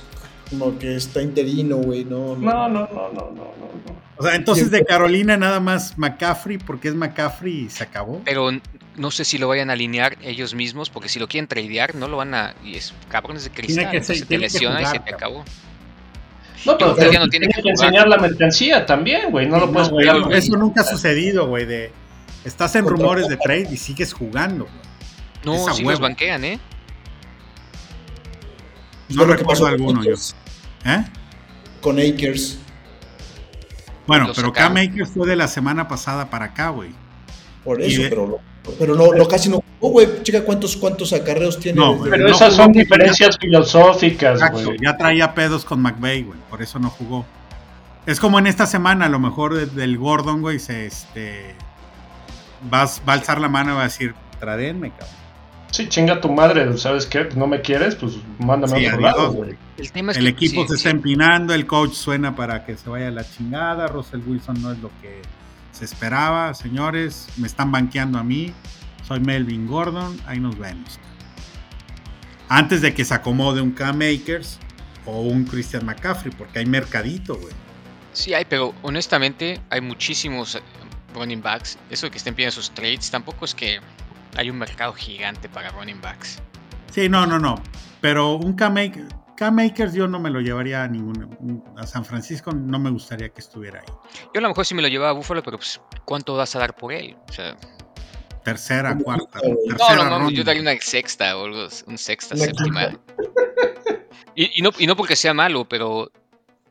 [0.49, 3.31] como que está interino, güey, no, No, no, no, no, no, no.
[3.35, 3.95] no.
[4.17, 8.22] O sea, entonces de Carolina nada más McCaffrey, porque es McCaffrey y se acabó.
[8.23, 8.49] Pero
[8.95, 12.07] no sé si lo vayan a alinear ellos mismos, porque si lo quieren tradear, no
[12.07, 12.55] lo van a.
[12.63, 13.91] Y es cabrones de cristal.
[13.91, 15.15] que ser- te lesiona y se te cabrón.
[15.15, 15.45] acabó.
[16.65, 19.47] No, pero, Pero no tiene que enseñar la mercancía también, güey.
[19.47, 20.07] No lo puedes güey.
[20.31, 21.65] eso nunca ha sucedido, güey.
[21.65, 21.91] De,
[22.45, 24.63] estás en rumores de trade y sigues jugando.
[24.63, 24.76] güey.
[25.43, 26.59] No, Esa sí los banquean, ¿eh?
[29.10, 30.14] No lo que recuerdo alguno yo.
[30.86, 31.06] ¿Eh?
[31.82, 32.60] Con Akers.
[34.07, 34.52] Bueno, pero.
[34.53, 36.90] Cam Akers fue de la semana pasada para acá, güey.
[37.64, 38.40] Por eso, de- pero,
[38.77, 40.22] pero no, no, casi no jugó, güey.
[40.23, 41.80] Checa cuántos, cuántos acarreos tiene.
[41.80, 44.77] No, Pero no esas son diferencias filosóficas, Exacto, güey.
[44.84, 46.40] ya traía pedos con McVeigh, güey.
[46.49, 47.26] Por eso no jugó.
[48.06, 51.56] Es como en esta semana, a lo mejor de- del Gordon, güey, se este.
[52.69, 55.24] Vas, va a alzar la mano y va a decir, tradenme, cabrón.
[55.76, 57.27] Sí, chinga tu madre, ¿sabes qué?
[57.35, 57.95] ¿No me quieres?
[57.95, 59.57] Pues mándame Sí, a otro adiós, lado, güey.
[59.76, 62.64] El tema es El que equipo sí, se sí, está empinando, el coach suena para
[62.64, 65.22] que se vaya a la chingada, Russell Wilson no es lo que
[65.73, 68.53] se esperaba, señores, me están banqueando a mí,
[69.06, 70.97] soy Melvin Gordon, ahí nos vemos.
[72.47, 74.60] Antes de que se acomode un Cam Akers
[75.06, 77.53] o un Christian McCaffrey, porque hay mercadito, güey.
[78.14, 80.57] Sí hay, pero honestamente hay muchísimos
[81.14, 81.77] running backs.
[81.89, 83.81] Eso de que estén pidiendo sus trades, tampoco es que
[84.38, 86.41] hay un mercado gigante para running backs.
[86.91, 87.62] Sí, no, no, no,
[88.02, 92.06] pero un Cam Akers, Cam Akers yo no me lo llevaría a ningún, a San
[92.06, 93.86] Francisco, no me gustaría que estuviera ahí.
[94.34, 96.60] Yo a lo mejor sí me lo llevaba a Buffalo, pero pues, ¿cuánto vas a
[96.60, 97.16] dar por él?
[97.30, 97.56] O sea,
[98.44, 100.34] Tercera, cuarta, no, tercera no, no, ronda.
[100.34, 102.91] yo daría una sexta o algo, un sexta, séptima.
[104.36, 106.12] Y, y no, y no porque sea malo, pero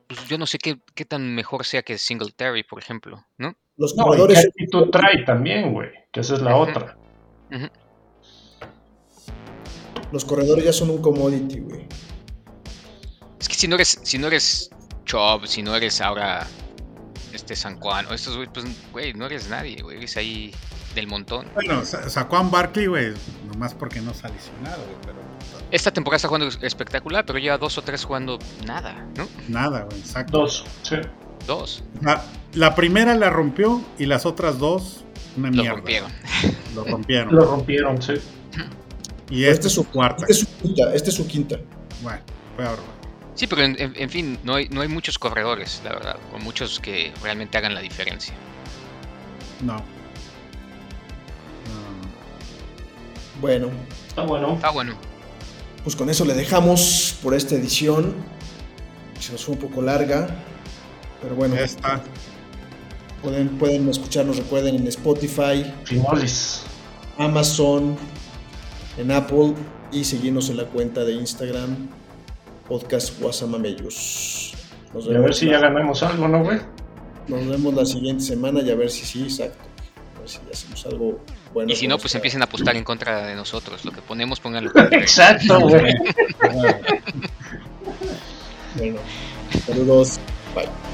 [0.06, 3.56] pues, yo no sé qué, qué tan mejor sea que Singletary, por ejemplo, ¿no?
[3.76, 4.38] Los No, y corredores.
[4.40, 5.90] qué actitud trae también, güey.
[6.12, 6.96] Que esa es la otra.
[10.12, 11.86] Los corredores ya son un commodity, güey.
[13.40, 14.70] Es que si no eres, si no eres
[15.04, 16.46] Chubb, si no eres ahora
[17.32, 20.54] este San Juan, o estos güey, pues güey, no eres nadie, güey, eres ahí
[20.94, 21.48] del montón.
[21.54, 23.12] Bueno, sa- sacó a Barkley, güey,
[23.52, 25.16] nomás porque no se ha lesionado, güey, pero
[25.72, 29.26] Esta temporada está jugando espectacular, pero lleva dos o tres jugando nada, ¿no?
[29.48, 30.38] nada, güey, exacto.
[30.38, 30.96] Dos, sí.
[31.48, 31.82] Dos.
[32.00, 35.04] La, la primera la rompió y las otras dos,
[35.36, 35.72] una Lo mierda.
[35.76, 36.12] rompieron.
[36.74, 37.34] Lo rompieron.
[37.34, 38.14] Lo rompieron, sí.
[39.30, 40.24] y esta es su cuarta.
[40.28, 40.94] Este es su quinta.
[40.94, 41.58] Este es su quinta.
[42.02, 42.20] Bueno,
[42.56, 42.78] peor.
[43.34, 46.38] Sí, pero en, en- en fin, no hay, no hay muchos corredores, la verdad, o
[46.38, 48.34] muchos que realmente hagan la diferencia.
[49.62, 49.74] No.
[49.74, 49.80] No.
[53.40, 53.70] Bueno,
[54.06, 54.54] Está bueno.
[54.54, 54.94] Está bueno.
[55.82, 58.14] pues con eso le dejamos por esta edición.
[59.18, 60.28] Se nos fue un poco larga.
[61.22, 62.02] Pero bueno, Ya está.
[63.24, 65.64] Pueden, pueden escucharnos, recuerden, en Spotify.
[67.18, 67.96] Amazon,
[68.98, 69.54] en Apple
[69.90, 71.88] y seguirnos en la cuenta de Instagram,
[72.68, 74.54] Podcast Guasamamellos.
[74.92, 76.58] Nos Y a ver si la, ya ganamos algo, ¿no, güey?
[77.26, 79.58] nos vemos la siguiente semana y a ver si sí, exacto.
[80.16, 81.20] A ver si ya hacemos algo
[81.54, 81.72] bueno.
[81.72, 83.84] Y si no, pues empiecen a apostar en contra de nosotros.
[83.84, 84.70] Lo que ponemos, pónganlo.
[84.92, 85.94] Exacto, güey.
[88.76, 88.98] Bueno,
[89.64, 90.18] saludos.
[90.52, 90.93] Bye.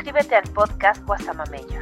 [0.00, 1.79] Suscríbete al podcast Guasamamellos.